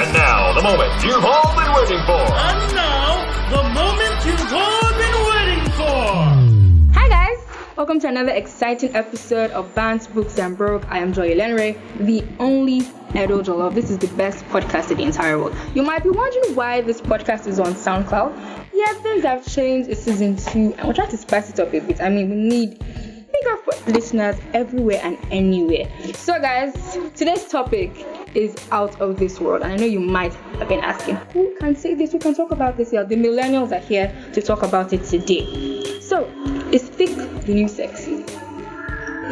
And 0.00 0.12
now, 0.12 0.52
the 0.52 0.62
moment 0.62 1.02
you've 1.02 1.24
all 1.24 1.56
been 1.56 1.72
waiting 1.74 1.98
for. 2.06 2.12
And 2.12 2.72
now, 2.72 3.50
the 3.50 3.64
moment 3.74 4.24
you've 4.24 4.52
all 4.52 4.92
been 4.92 5.16
waiting 5.26 5.72
for. 5.72 6.94
Hi 6.96 7.08
guys, 7.08 7.44
welcome 7.76 7.98
to 7.98 8.06
another 8.06 8.30
exciting 8.30 8.94
episode 8.94 9.50
of 9.50 9.74
Bants, 9.74 10.06
Books 10.14 10.38
and 10.38 10.56
Broke. 10.56 10.88
I 10.88 10.98
am 10.98 11.12
Joy 11.12 11.34
Ilenreh, 11.34 11.76
the 11.98 12.24
only 12.38 12.86
Edo 13.12 13.42
Jollof. 13.42 13.74
This 13.74 13.90
is 13.90 13.98
the 13.98 14.06
best 14.16 14.44
podcast 14.50 14.92
in 14.92 14.98
the 14.98 15.02
entire 15.02 15.36
world. 15.36 15.56
You 15.74 15.82
might 15.82 16.04
be 16.04 16.10
wondering 16.10 16.54
why 16.54 16.80
this 16.80 17.00
podcast 17.00 17.48
is 17.48 17.58
on 17.58 17.74
SoundCloud. 17.74 18.38
Yeah, 18.72 18.92
things 19.02 19.24
have 19.24 19.44
changed. 19.48 19.90
It's 19.90 20.02
season 20.02 20.36
two, 20.36 20.74
and 20.78 20.86
we're 20.86 20.94
trying 20.94 21.10
to 21.10 21.16
spice 21.16 21.50
it 21.50 21.58
up 21.58 21.74
a 21.74 21.80
bit. 21.80 22.00
I 22.00 22.08
mean, 22.08 22.30
we 22.30 22.36
need 22.36 22.78
bigger 22.78 23.58
listeners 23.88 24.36
everywhere 24.54 25.00
and 25.02 25.18
anywhere. 25.32 25.90
So, 26.14 26.40
guys, 26.40 26.96
today's 27.16 27.48
topic 27.48 28.06
is 28.34 28.54
out 28.70 29.00
of 29.00 29.18
this 29.18 29.40
world, 29.40 29.62
and 29.62 29.72
I 29.72 29.76
know 29.76 29.86
you 29.86 30.00
might 30.00 30.34
have 30.34 30.68
been 30.68 30.80
asking, 30.80 31.16
who 31.32 31.54
can 31.58 31.76
say 31.76 31.94
this? 31.94 32.12
Who 32.12 32.18
can 32.18 32.34
talk 32.34 32.50
about 32.50 32.76
this 32.76 32.92
Yeah, 32.92 33.04
The 33.04 33.16
millennials 33.16 33.72
are 33.72 33.84
here 33.84 34.14
to 34.32 34.42
talk 34.42 34.62
about 34.62 34.92
it 34.92 35.04
today. 35.04 36.00
So, 36.00 36.24
is 36.72 36.82
thick 36.82 37.14
the 37.16 37.52
new 37.52 37.68
sexy? 37.68 38.24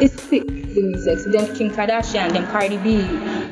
Is 0.01 0.13
thick 0.13 0.45
the 0.45 0.81
new 0.81 0.97
sexy? 0.99 1.31
Then 1.31 1.55
Kim 1.55 1.69
Kardashian, 1.71 2.31
then 2.33 2.45
Cardi 2.47 2.77
B, 2.77 3.01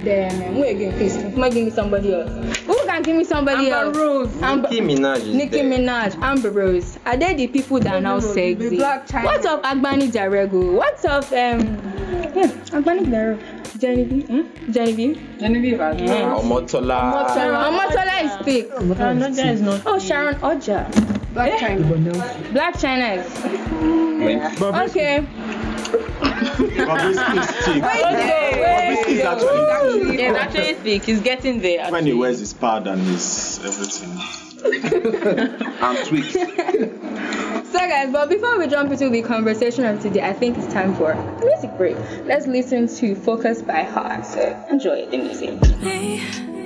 then 0.04 0.32
um, 0.50 0.54
who 0.56 0.64
again? 0.64 0.94
Please, 0.98 1.18
come 1.18 1.44
on, 1.44 1.50
give 1.50 1.66
me 1.66 1.72
somebody 1.72 2.14
else. 2.14 2.32
Who 2.60 2.76
can 2.86 3.02
give 3.02 3.16
me 3.16 3.24
somebody 3.24 3.72
Amber 3.72 3.76
else? 3.76 3.98
Rose. 3.98 4.42
Amber- 4.42 4.70
Nicki 4.70 4.82
Minaj 4.82 5.18
is 5.18 5.36
Nicki 5.36 5.62
there. 5.62 5.64
Minaj, 5.80 6.22
Amber 6.22 6.52
Rose. 6.52 7.00
Are 7.06 7.18
they 7.18 7.34
the 7.34 7.48
people 7.48 7.80
that 7.80 7.94
are 7.96 8.02
now 8.02 8.16
Rose, 8.16 8.34
sexy? 8.34 8.70
the 8.70 8.78
Blac 8.78 9.08
Chyna. 9.08 9.26
What's 9.26 9.46
of 9.46 9.62
Agbani 9.64 10.12
Darego? 10.12 10.74
What's 10.74 11.04
of 11.06 11.26
um 11.34 11.60
yeah, 12.36 12.48
Agbani 12.76 13.06
Darego? 13.08 13.80
Genevieve? 13.80 14.28
Hmm? 14.28 14.72
Genevieve? 14.72 15.20
Genevieve 15.40 15.82
as 15.82 16.02
well. 16.02 16.42
Omotola. 16.42 17.26
Omotola 17.28 18.24
is 18.24 18.46
thick. 18.46 18.70
Omotola 18.72 19.52
is 19.54 19.62
not. 19.62 19.82
Oh, 19.86 20.00
Sharon 20.00 20.36
Ooja. 20.36 20.90
Blac 21.34 21.58
Chyna. 21.58 21.84
Blac 22.54 22.74
Chyna 22.74 23.18
is. 23.18 23.26
Okay. 24.16 25.26
Bobrisky 25.76 27.40
is 27.40 27.48
thick. 27.66 27.84
Bobrisky 27.84 29.08
is 29.08 29.22
actually 29.26 30.18
It's 30.24 30.38
actually 30.38 30.74
thick. 30.76 31.04
He's 31.04 31.22
getting 31.22 31.62
there. 31.62 31.92
when 31.92 32.06
he 32.06 32.14
wears 32.14 32.40
his 32.40 32.54
pad 32.54 32.88
and 32.88 33.02
his 33.02 33.60
everything. 33.64 34.18
and 34.66 35.98
tweaks. 36.08 36.34
So 36.34 37.80
guys, 37.90 38.12
but 38.12 38.30
before 38.30 38.58
we 38.58 38.68
jump 38.68 38.92
into 38.92 39.10
the 39.10 39.22
conversation 39.22 39.86
of 39.86 40.00
today, 40.02 40.22
I 40.28 40.34
think 40.34 40.58
it's 40.58 40.72
time 40.74 40.96
for 40.96 41.12
a 41.12 41.40
music 41.46 41.76
break. 41.78 41.98
Let's 42.26 42.48
listen 42.48 42.88
to 42.98 43.16
Focus 43.16 43.62
by 43.62 43.84
Heart. 43.84 44.26
So 44.26 44.66
enjoy 44.70 45.06
the 45.08 45.18
music. 45.18 45.60
me? 45.82 46.65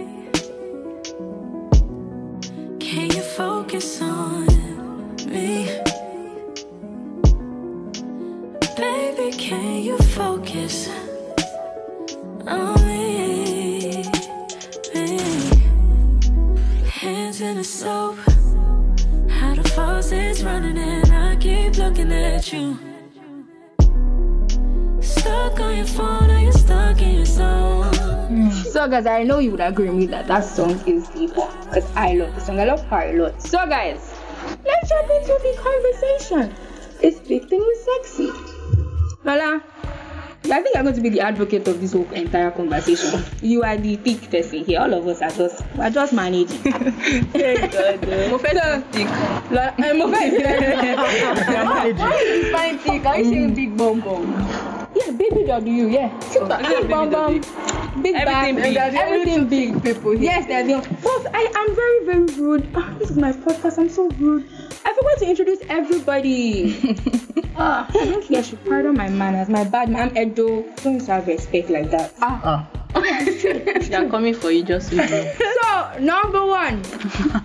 Can 9.50 9.84
you 9.84 9.98
focus 9.98 10.90
on 12.46 12.86
me? 12.86 14.04
me? 14.94 15.24
Hands 16.86 17.42
in 17.42 17.56
the 17.58 17.64
soap, 17.64 18.18
how 19.28 19.56
the 19.56 19.68
faucet's 19.74 20.44
running 20.44 20.78
and 20.78 21.12
I 21.12 21.36
keep 21.38 21.78
looking 21.78 22.12
at 22.12 22.54
you. 22.54 22.78
Stuck 25.02 25.60
on 25.60 25.78
your 25.78 25.88
phone, 25.88 26.30
are 26.30 26.42
you 26.42 26.52
stuck 26.52 27.02
in 27.02 27.16
your 27.16 27.26
zone? 27.26 28.52
So 28.52 28.88
guys, 28.88 29.08
I 29.08 29.24
know 29.24 29.40
you 29.40 29.50
would 29.50 29.62
agree 29.62 29.90
with 29.90 29.98
me 29.98 30.06
that 30.14 30.28
that 30.28 30.46
song 30.46 30.80
is 30.86 31.08
deep 31.08 31.34
because 31.34 31.92
I 31.96 32.14
love 32.14 32.36
the 32.36 32.42
song. 32.42 32.60
I 32.60 32.66
love 32.66 32.84
her 32.86 33.02
a 33.02 33.14
lot. 33.20 33.42
So 33.42 33.66
guys, 33.66 34.14
let's 34.64 34.90
jump 34.90 35.10
into 35.10 35.40
the 35.42 35.54
conversation. 35.58 36.56
Is 37.02 37.20
big 37.22 37.50
thing 37.50 37.66
sexy? 37.84 38.49
Lola, 39.30 39.62
I 40.46 40.62
think 40.64 40.76
I'm 40.76 40.86
going 40.86 40.96
to 40.96 41.02
be 41.02 41.10
the 41.10 41.20
advocate 41.22 41.68
of 41.68 41.80
this 41.80 41.94
whole 41.94 42.10
entire 42.14 42.50
conversation. 42.50 43.24
You 43.44 43.62
are 43.62 43.78
the 43.78 43.96
thick 43.98 44.22
person 44.32 44.66
here. 44.66 44.80
All 44.80 44.92
of 44.92 45.08
us 45.08 45.22
are 45.22 45.30
just 45.30 45.64
we're 45.78 45.92
just 45.92 46.14
managing. 46.14 46.58
Mo 48.32 48.40
fẹ́ 48.42 48.54
So, 48.58 48.82
thick. 48.92 49.08
Lola, 49.52 49.74
eh, 49.78 49.94
mo 49.94 50.08
fẹ́ 50.08 50.26
Why 51.70 52.16
is 52.18 52.44
he 52.44 52.52
fine 52.56 52.80
thick? 52.80 53.06
Are 53.06 53.20
you 53.20 53.26
saying 53.30 53.54
big 53.54 53.78
bum 53.78 54.00
bum? 54.02 54.26
Yeah, 54.96 55.12
baby 55.12 55.44
W, 55.46 55.86
yeah. 55.88 56.10
Big 56.34 56.90
bum 56.90 57.10
bum, 57.12 57.42
big 58.02 58.16
Everything 58.16 58.56
back, 58.74 58.92
big. 58.92 59.00
everything 59.00 59.48
big. 59.48 59.84
People 59.84 60.12
here. 60.12 60.22
Yes, 60.32 60.46
they're 60.48 60.64
the 60.66 60.88
But 61.04 61.36
I 61.36 61.42
am 61.56 61.76
very, 61.76 62.06
very 62.06 62.40
rude. 62.42 62.70
Ah, 62.76 62.94
this 63.00 63.10
is 63.10 63.18
my 63.18 63.32
podcast. 63.32 63.78
I'm 63.78 63.90
so 63.90 64.10
rude. 64.12 64.46
I 64.86 64.94
forgot 64.94 65.18
to 65.20 65.30
introduce 65.30 65.60
everybody. 65.70 66.96
Ah, 67.62 67.86
I 67.90 68.06
don't 68.06 68.24
care. 68.26 68.40
I 68.40 68.42
should 68.42 68.64
pardon 68.64 68.96
my 68.96 69.10
manners. 69.10 69.50
My 69.50 69.66
bad. 69.66 69.94
I'm 69.94 70.18
Edo. 70.18 70.64
Don't 70.82 71.06
have 71.08 71.28
respect 71.28 71.70
like 71.70 71.92
that. 71.92 72.14
Ah. 72.22 72.66
They're 72.96 74.10
coming 74.10 74.34
for 74.34 74.50
you 74.50 74.64
just 74.64 74.90
so 74.90 74.96
you 74.96 75.02
know. 75.10 75.34
So 75.62 76.00
number 76.00 76.46
one 76.46 76.82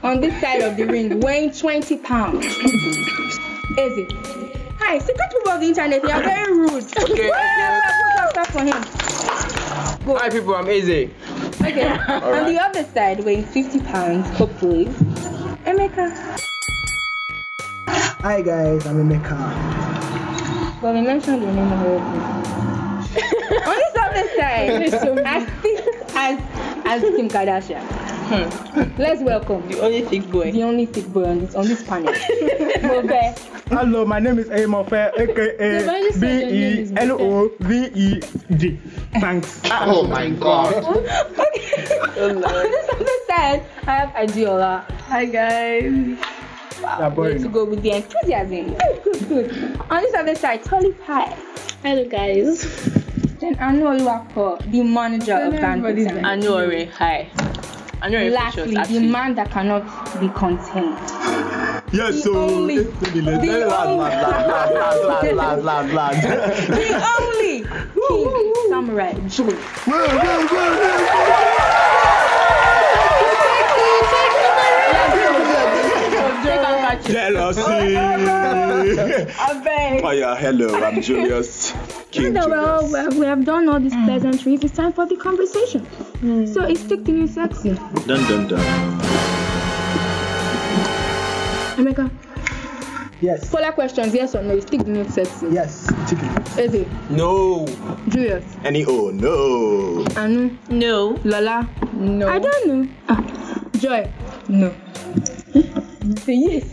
on 0.05 0.21
this 0.21 0.41
side 0.41 0.63
of 0.63 0.77
the 0.77 0.85
ring, 0.87 1.19
weighing 1.19 1.51
20 1.51 1.97
pounds. 1.99 2.45
Easy. 2.47 4.07
Hi, 4.79 4.99
secret 4.99 5.31
people 5.33 5.51
of 5.53 5.61
the 5.61 5.67
internet. 5.67 6.03
You 6.05 6.11
are 6.11 6.23
very 6.23 6.53
rude. 6.53 6.85
Okay. 6.97 7.31
Clap 8.35 8.47
for 8.53 8.63
him. 8.63 9.64
Hi 10.07 10.29
people, 10.29 10.55
I'm 10.55 10.69
Eze. 10.69 11.09
Okay. 11.63 11.89
On 12.09 12.45
the 12.53 12.61
other 12.61 12.85
side, 12.85 13.25
weighing 13.25 13.43
50 13.43 13.81
pounds, 13.81 14.29
hopefully. 14.37 14.85
Emeka. 15.65 16.13
Hi 18.21 18.43
guys, 18.43 18.87
I'm 18.87 18.97
Emeka. 18.97 20.83
Well, 20.83 20.93
we 20.93 21.01
mentioned 21.01 21.41
your 21.41 21.53
name 21.53 21.73
already. 21.73 22.03
On 23.65 23.77
this 23.77 23.97
other 23.99 24.29
side, 24.37 24.71
as 25.25 25.49
thick 25.63 25.81
as, 26.15 26.39
as 26.85 27.01
Kim 27.01 27.31
Kardashian. 27.31 28.04
Hmm. 28.25 28.49
Let's 28.99 29.21
welcome 29.23 29.69
The 29.69 29.81
only 29.81 30.03
thick 30.03 30.31
boy. 30.31 30.51
the 30.51 30.63
only 30.63 30.87
thick 30.87 31.07
boy 31.13 31.25
on 31.29 31.41
this 31.41 31.55
on 31.55 31.67
this 31.69 31.83
panel. 31.85 32.13
Mofe. 32.85 33.39
Hello, 33.69 34.05
my 34.07 34.19
name 34.19 34.39
is 34.39 34.49
Amofe, 34.49 35.13
aka 35.19 36.11
B 36.21 36.25
E 36.27 36.93
L 36.97 37.13
O 37.21 37.51
V 37.61 37.91
E 37.95 38.21
G. 38.57 38.81
Thanks. 39.21 39.61
Oh 39.73 40.07
my 40.07 40.31
god. 40.31 40.73
On 40.85 42.41
this 42.41 42.89
other 42.97 43.19
side, 43.29 43.63
I 43.87 43.93
have 43.93 44.11
Adiola. 44.17 44.89
Hi 45.13 45.25
guys. 45.27 46.17
Yeah, 46.81 47.09
Way 47.15 47.39
to 47.39 47.49
go 47.49 47.65
with 47.65 47.83
the 47.83 47.91
enthusiasm. 47.97 48.75
Good, 48.75 49.03
good, 49.05 49.29
good. 49.29 49.81
On 49.91 50.01
this 50.03 50.15
other 50.15 50.35
side, 50.35 50.65
Tolly 50.65 50.93
Pie. 51.05 51.37
Hello 51.83 52.05
guys. 52.09 52.65
Then 53.41 53.57
Anu 53.61 53.85
Oluwapo, 53.85 54.59
the 54.71 54.83
manager 54.83 55.35
of 55.37 55.55
Everybody's 55.55 56.07
Bandit. 56.09 56.25
Anure. 56.49 56.89
Hi. 56.93 57.29
Anure 58.05 58.31
Lastly, 58.33 58.75
Precious, 58.75 58.93
the 58.93 59.01
man 59.01 59.35
that 59.35 59.51
cannot 59.51 59.83
be 60.21 60.29
contained. 60.29 60.99
Yes, 61.93 62.15
The 62.17 62.21
so. 62.23 62.37
only- 62.37 62.83
the 62.85 63.23
lad, 63.23 63.45
lad, 65.35 65.65
lad, 65.65 65.95
lad. 65.95 66.23
the 66.69 66.87
only 67.19 67.65
King 67.65 68.55
Samurai 68.69 69.13
Joe. 69.29 70.55
Jealousy. 77.03 77.61
I 77.97 79.61
beg. 79.65 80.05
Oh 80.05 80.11
yeah, 80.11 80.37
hello, 80.37 80.83
I'm 80.83 81.01
Julius 81.03 81.73
King 82.15 82.35
So, 82.41 82.49
well, 82.49 82.81
Julius. 82.83 82.93
well, 82.93 83.21
we 83.21 83.27
have 83.27 83.45
done 83.45 83.69
all 83.69 83.81
these 83.81 83.95
pleasantries. 84.05 84.63
It's 84.63 84.75
time 84.77 84.93
for 84.93 85.05
the 85.07 85.17
conversation. 85.17 85.85
So, 86.47 86.63
it's 86.65 86.83
thick 86.83 87.05
the 87.05 87.13
new 87.13 87.27
sexy. 87.27 87.75
Dun 88.07 88.23
dun 88.29 88.47
dun. 88.49 88.61
Emeka, 91.77 92.09
Yes. 93.21 93.51
follow 93.51 93.73
questions, 93.73 94.15
yes 94.15 94.35
or 94.37 94.43
no? 94.43 94.55
It's 94.55 94.65
thick 94.65 94.85
the 94.85 94.91
new 94.91 95.05
sexy. 95.11 95.49
Yes. 95.51 95.91
Chicken. 96.09 96.29
Eze, 96.57 96.87
No. 97.11 97.67
Julius, 98.09 98.45
Any 98.65 98.85
oh 98.87 99.11
no. 99.11 100.05
Anu, 100.17 100.51
No. 100.71 101.19
Lola. 101.25 101.69
No. 101.95 102.29
I 102.29 102.39
don't 102.39 102.67
know. 102.69 102.89
Ah, 103.09 103.25
Joy, 103.79 104.09
no. 104.49 104.73
You 105.55 106.17
say 106.25 106.35
yes. 106.35 106.65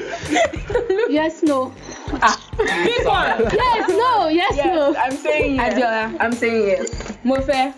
Yes, 1.10 1.42
no. 1.42 1.72
Ah. 2.22 2.38
Pick 2.56 3.04
one. 3.04 3.50
Yes, 3.52 3.88
no. 3.88 4.28
Yes, 4.28 4.56
no. 4.64 4.94
I'm 4.96 5.16
saying 5.16 5.56
yes. 5.56 5.74
Adiola, 5.74 6.16
I'm 6.20 6.32
saying 6.32 6.66
yes. 6.68 6.90
Mofe, 7.24 7.74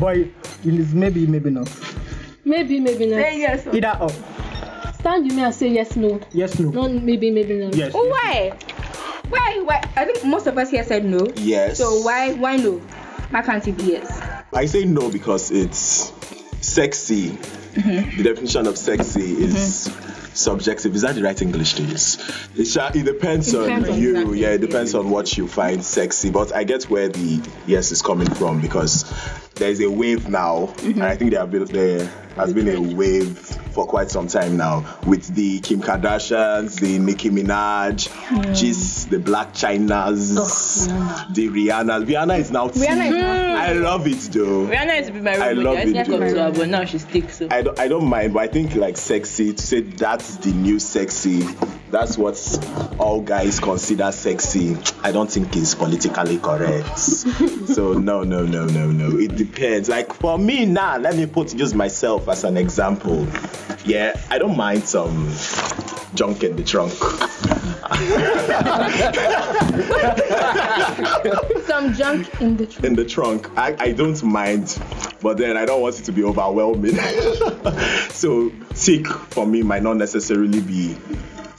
Boy, 0.00 0.30
it 0.64 0.74
is 0.74 0.94
maybe, 0.94 1.26
maybe 1.26 1.50
not. 1.50 1.68
Maybe, 2.44 2.80
maybe 2.80 3.06
not. 3.06 3.20
Say 3.20 3.38
yes. 3.38 3.66
Either 3.66 3.98
or. 4.00 4.10
Stand 5.00 5.26
you 5.26 5.36
may 5.36 5.44
and 5.44 5.54
say 5.54 5.68
yes, 5.68 5.96
no. 5.96 6.20
Yes, 6.32 6.58
no. 6.58 6.70
No, 6.70 6.88
maybe, 6.88 7.30
maybe 7.30 7.58
not. 7.58 7.74
Yes. 7.74 7.92
Oh, 7.94 8.06
why? 8.08 8.52
Why? 9.28 9.60
Why? 9.64 9.80
I 9.96 10.04
think 10.04 10.24
most 10.24 10.46
of 10.46 10.56
us 10.58 10.70
here 10.70 10.84
said 10.84 11.04
no. 11.04 11.26
Yes. 11.36 11.78
So 11.78 12.00
why? 12.02 12.32
Why 12.34 12.56
no? 12.56 12.78
Why 13.30 13.42
can't 13.42 13.66
it 13.66 13.76
be 13.76 13.84
yes? 13.84 14.20
I 14.52 14.66
say 14.66 14.84
no 14.84 15.10
because 15.10 15.50
it's 15.50 16.12
sexy. 16.60 17.30
Mm-hmm. 17.30 18.16
The 18.16 18.22
definition 18.22 18.66
of 18.66 18.76
sexy 18.76 19.32
is 19.44 19.88
mm-hmm. 19.88 20.09
Subjective. 20.40 20.94
Is 20.94 21.02
that 21.02 21.14
the 21.14 21.22
right 21.22 21.40
English 21.40 21.74
to 21.74 21.82
use? 21.82 22.18
It, 22.56 22.64
sha- 22.66 22.90
it 22.94 23.04
depends 23.04 23.54
on 23.54 23.64
Depends 23.64 23.88
on 23.90 23.98
you. 24.00 24.10
exactly. 24.16 24.40
yeah, 24.40 24.48
it 24.50 24.60
depends 24.60 24.94
on 24.94 25.10
what 25.10 25.36
you 25.36 25.46
find 25.46 25.84
sexy. 25.84 26.30
But 26.30 26.54
I 26.54 26.64
get 26.64 26.84
where 26.84 27.08
the 27.08 27.48
yes 27.66 27.92
is 27.92 28.02
coming 28.02 28.28
from 28.34 28.60
because 28.60 29.04
there's 29.54 29.80
a 29.80 29.90
wave 29.90 30.28
now, 30.28 30.72
and 30.82 31.02
I 31.02 31.16
think 31.16 31.32
there, 31.32 31.40
have 31.40 31.50
been, 31.50 31.64
there 31.66 32.10
has 32.36 32.52
been 32.52 32.68
a 32.68 32.80
wave 32.94 33.38
for 33.38 33.86
quite 33.86 34.10
some 34.10 34.26
time 34.26 34.56
now 34.56 34.84
with 35.06 35.34
the 35.34 35.60
Kim 35.60 35.80
Kardashians, 35.80 36.80
the 36.80 36.98
Nicki 36.98 37.30
Minaj, 37.30 38.08
hmm. 38.08 38.52
just 38.52 39.10
the 39.10 39.18
Blac 39.18 39.52
Chynas, 39.52 40.86
the 41.34 41.48
Rihanna. 41.48 42.04
Rihanna 42.04 42.38
is 42.38 42.50
now. 42.50 42.68
Rihanna 42.68 43.06
is 43.06 43.12
now 43.12 43.50
I 43.60 43.72
love 43.72 44.06
it 44.06 44.18
though. 44.32 44.66
Rihanna 44.66 45.12
be 45.12 45.20
my 45.20 45.32
I 45.32 45.52
role 45.52 45.64
love. 45.64 45.76
I 45.76 45.82
it, 45.82 45.88
used 45.88 46.10
to 46.10 46.18
come 46.18 46.20
to 46.20 46.42
her, 46.42 46.52
but 46.52 46.68
now 46.68 46.84
she 46.84 46.98
sticks. 46.98 47.36
So. 47.38 47.48
I 47.50 47.62
don't, 47.62 47.78
I 47.78 47.88
don't 47.88 48.06
mind, 48.06 48.32
but 48.34 48.40
I 48.40 48.46
think 48.46 48.74
like 48.74 48.96
sexy 48.96 49.52
to 49.52 49.62
say 49.62 49.80
that's 49.80 50.36
the 50.36 50.52
new 50.52 50.78
sexy. 50.78 51.42
That's 51.90 52.16
what 52.16 52.38
all 52.98 53.20
guys 53.20 53.60
consider 53.60 54.12
sexy. 54.12 54.76
I 55.02 55.12
don't 55.12 55.30
think 55.30 55.54
is 55.56 55.74
politically 55.74 56.38
correct. 56.38 56.98
so 56.98 57.92
no, 57.92 58.22
no, 58.22 58.46
no, 58.46 58.64
no, 58.66 58.90
no. 58.90 59.18
It 59.18 59.36
depends. 59.36 59.88
Like 59.88 60.12
for 60.12 60.38
me 60.38 60.66
now, 60.66 60.98
let 60.98 61.16
me 61.16 61.26
put 61.26 61.52
use 61.54 61.74
myself 61.74 62.28
as 62.30 62.44
an 62.44 62.56
example. 62.56 63.26
Yeah, 63.84 64.18
I 64.30 64.38
don't 64.38 64.56
mind 64.56 64.84
some 64.84 65.30
junk 66.14 66.42
in 66.42 66.56
the 66.56 66.64
trunk. 66.64 66.92
Some 71.66 71.94
junk 71.94 72.40
in 72.40 72.56
the 72.56 72.66
trunk. 72.66 72.84
in 72.84 72.94
the 72.94 73.04
trunk. 73.04 73.58
I, 73.58 73.76
I 73.78 73.92
don't 73.92 74.22
mind, 74.22 74.78
but 75.20 75.38
then 75.38 75.56
I 75.56 75.64
don't 75.64 75.80
want 75.80 75.98
it 75.98 76.04
to 76.04 76.12
be 76.12 76.24
overwhelming. 76.24 76.94
so 78.10 78.52
sick 78.74 79.06
for 79.06 79.46
me 79.46 79.62
might 79.62 79.82
not 79.82 79.96
necessarily 79.96 80.60
be 80.60 80.96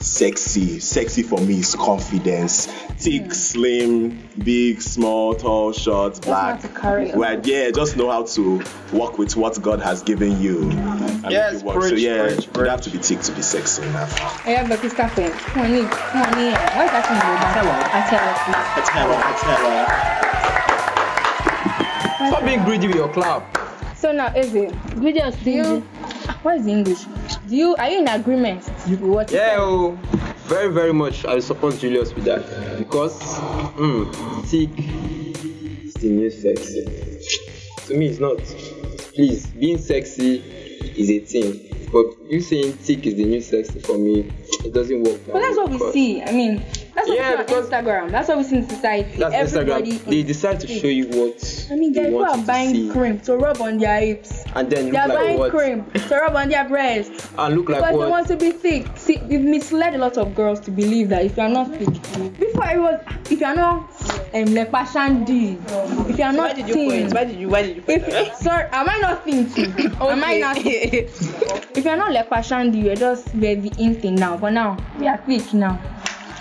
sexy. 0.02 0.78
Sexy 0.80 1.22
for 1.22 1.40
me 1.40 1.60
is 1.60 1.74
confidence. 1.74 2.66
Thick, 2.98 3.24
hmm. 3.24 3.30
slim, 3.30 4.28
big, 4.44 4.80
small, 4.82 5.34
tall, 5.34 5.72
short, 5.72 6.20
black. 6.22 6.60
how 6.60 6.68
to 6.68 6.80
carry 6.80 7.08
it. 7.10 7.16
Well, 7.16 7.40
yeah, 7.44 7.70
just 7.70 7.96
know 7.96 8.10
how 8.10 8.24
to 8.24 8.62
work 8.92 9.18
with 9.18 9.36
what 9.36 9.60
God 9.62 9.80
has 9.80 10.02
given 10.02 10.40
you. 10.40 10.70
And 10.70 11.20
hmm. 11.24 11.30
Yes, 11.30 11.60
it 11.60 11.64
work. 11.64 11.82
So 11.82 11.90
preach, 11.90 12.00
yeah, 12.00 12.34
preach, 12.34 12.48
you 12.54 12.64
have 12.64 12.80
to 12.82 12.90
be 12.90 12.98
thick 12.98 13.20
to 13.20 13.32
be 13.32 13.42
sexy 13.42 13.82
enough. 13.82 14.46
I 14.46 14.50
have 14.50 14.70
a 14.70 14.76
Krista 14.76 15.10
friend. 15.10 15.32
Honey, 15.32 15.82
honey, 15.82 16.50
what's 16.76 16.92
that 16.92 17.06
in 17.10 17.16
Yoruba? 17.22 17.72
I 17.92 18.00
tell 18.10 18.26
her. 18.26 20.22
Stop 22.28 22.44
being 22.44 22.64
greedy 22.64 22.86
with 22.86 22.96
your 22.96 23.08
clap. 23.12 23.58
So 23.96 24.10
now, 24.10 24.32
Eze, 24.34 24.54
Ingredients 24.92 25.36
do 25.44 25.50
you, 25.50 25.64
stingy. 25.64 25.86
what 26.42 26.56
is 26.56 26.64
the 26.64 26.72
English? 26.72 27.04
Do 27.48 27.56
you, 27.56 27.76
are 27.76 27.88
you 27.88 28.00
in 28.00 28.08
agreement 28.08 28.64
you 28.86 29.24
Yeah, 29.30 29.56
oh, 29.58 29.98
very, 30.46 30.72
very 30.72 30.92
much. 30.92 31.24
I 31.24 31.40
support 31.40 31.78
Julius 31.78 32.14
with 32.14 32.24
that 32.24 32.78
because, 32.78 33.18
mm, 33.76 34.12
thick 34.46 34.70
is 35.84 35.94
the 35.94 36.08
new 36.08 36.30
sexy. 36.30 36.84
To 37.86 37.96
me, 37.96 38.06
it's 38.06 38.18
not. 38.18 38.38
Please, 39.14 39.46
being 39.48 39.78
sexy 39.78 40.38
is 40.96 41.10
a 41.10 41.18
thing, 41.20 41.88
but 41.92 42.06
you 42.30 42.40
saying 42.40 42.72
thick 42.72 43.06
is 43.06 43.14
the 43.14 43.24
new 43.24 43.40
sexy 43.40 43.78
for 43.80 43.98
me, 43.98 44.32
it 44.64 44.72
doesn't 44.72 45.02
work. 45.02 45.20
But 45.26 45.40
that's 45.40 45.56
what 45.56 45.70
we 45.70 45.78
see. 45.92 46.22
I 46.22 46.32
mean, 46.32 46.64
that's 46.94 47.08
what 47.08 47.16
Yeah, 47.16 47.30
we 47.30 47.34
see 47.36 47.38
on 47.40 47.46
because- 47.46 47.70
Instagram. 47.70 48.10
That's 48.10 48.28
what 48.28 48.38
we 48.38 48.44
see 48.44 48.56
in 48.56 48.68
society. 48.68 49.16
That's 49.18 49.34
Everybody 49.34 49.92
Instagram. 49.92 50.04
They 50.10 50.22
decide 50.22 50.60
to 50.60 50.66
show 50.68 50.86
you 50.88 51.06
what 51.08 51.66
I 51.70 51.76
mean, 51.76 51.92
they 51.92 52.02
guys 52.02 52.10
who 52.10 52.18
are 52.22 52.34
you 52.36 52.40
to 52.42 52.46
buying 52.46 52.90
cream 52.92 53.20
to 53.20 53.36
rub 53.36 53.60
on 53.60 53.78
their 53.78 54.00
hips. 54.00 54.44
and 54.54 54.70
then 54.70 54.90
They 54.90 54.98
are 54.98 55.08
look 55.08 55.16
like 55.16 55.24
buying 55.26 55.38
what? 55.38 55.50
cream 55.50 55.84
to 56.08 56.14
rub 56.16 56.36
on 56.36 56.48
their 56.48 56.68
breasts 56.68 57.28
And 57.38 57.54
look 57.56 57.68
like 57.70 57.78
because 57.80 57.92
they 57.92 57.96
what? 57.98 58.10
want 58.10 58.28
to 58.28 58.36
be 58.36 58.50
thick. 58.52 58.86
See, 58.96 59.18
we've 59.28 59.40
misled 59.40 59.94
a 59.94 59.98
lot 59.98 60.16
of 60.18 60.34
girls 60.34 60.60
to 60.60 60.70
believe 60.70 61.08
that 61.10 61.24
if 61.24 61.36
you 61.36 61.42
are 61.42 61.48
not 61.48 61.70
thick, 61.70 61.88
before 62.38 62.66
it 62.68 62.78
was, 62.80 63.00
if 63.30 63.40
you 63.40 63.46
are 63.46 63.54
not 63.56 63.80
um, 64.34 64.44
lepa 64.46 64.90
shandy, 64.92 65.58
if 66.10 66.18
you 66.18 66.24
are 66.24 66.30
Why 66.32 66.36
not 66.36 66.56
did 66.56 66.68
you 66.68 66.74
thin, 66.74 66.90
point? 67.02 67.14
Why 67.14 67.24
did 67.24 67.36
you? 67.36 67.48
Why 67.48 67.62
did 67.62 67.76
you 67.76 67.82
point? 67.82 68.02
if 68.06 68.34
sorry, 68.36 68.64
am 68.72 68.88
I 68.88 68.98
not 68.98 69.24
thin 69.24 69.50
too? 69.50 69.72
Am 70.00 70.24
I 70.24 70.38
not? 70.38 70.58
Okay. 70.58 71.08
If 71.74 71.84
you're 71.84 71.96
not 71.96 72.10
lepa 72.12 72.42
shandy, 72.44 72.78
you're 72.80 72.96
just 72.96 73.28
very 73.28 73.70
in 73.78 73.94
thing 73.94 74.14
now. 74.14 74.36
But 74.36 74.50
now 74.50 74.76
we 74.98 75.06
are 75.08 75.18
thick 75.18 75.52
now. 75.54 75.78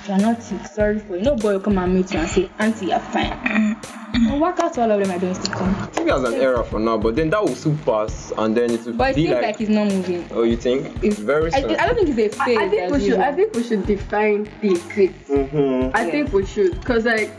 You're 0.08 0.18
not 0.18 0.42
thick. 0.44 0.66
Sorry 0.68 1.00
for 1.00 1.16
you. 1.18 1.24
No 1.24 1.36
boy 1.36 1.54
will 1.54 1.60
come 1.60 1.78
and 1.78 1.94
meet 1.96 2.12
you 2.12 2.20
and 2.20 2.28
say, 2.30 2.50
Auntie, 2.60 2.88
you're 2.88 3.00
fine. 3.00 3.32
And 4.14 4.42
work 4.42 4.60
out 4.60 4.78
all 4.78 4.92
of 4.92 5.00
them 5.00 5.12
are 5.16 5.20
doing 5.20 5.36
still 5.36 5.54
come. 5.54 5.76
I 5.76 5.86
think 5.86 6.08
that's 6.08 6.24
an 6.28 6.34
error 6.34 6.64
for 6.64 6.80
now, 6.80 6.98
but 6.98 7.16
then 7.16 7.30
that 7.30 7.42
will 7.42 7.56
soon 7.56 7.78
pass, 7.80 8.34
and 8.38 8.58
then 8.58 8.72
it 8.72 8.84
will 8.86 8.94
But 8.94 9.12
it 9.12 9.16
be 9.16 9.22
seems 9.24 9.36
like, 9.36 9.44
like, 9.44 9.58
he's 9.58 9.70
not 9.70 9.88
moving. 9.88 10.28
oh, 10.32 10.44
you 10.44 10.58
think? 10.58 11.04
It's 11.04 11.18
very 11.20 11.54
I, 11.54 11.62
soon. 11.62 11.76
I 11.76 11.86
don't 11.86 11.96
think 11.96 12.18
it's 12.18 12.36
a 12.36 12.44
phase. 12.44 12.58
I 12.58 12.68
think 12.70 12.92
we 12.92 13.00
should. 13.00 13.08
usual. 13.08 13.22
I 13.22 13.32
think 13.34 13.54
we 13.54 13.64
should 13.64 13.86
define 13.86 14.46
thick. 14.60 15.14
Mm-hmm. 15.28 15.96
I 15.96 16.10
think 16.10 16.34
we 16.34 16.46
should, 16.46 16.84
cause 16.84 17.06
like 17.06 17.32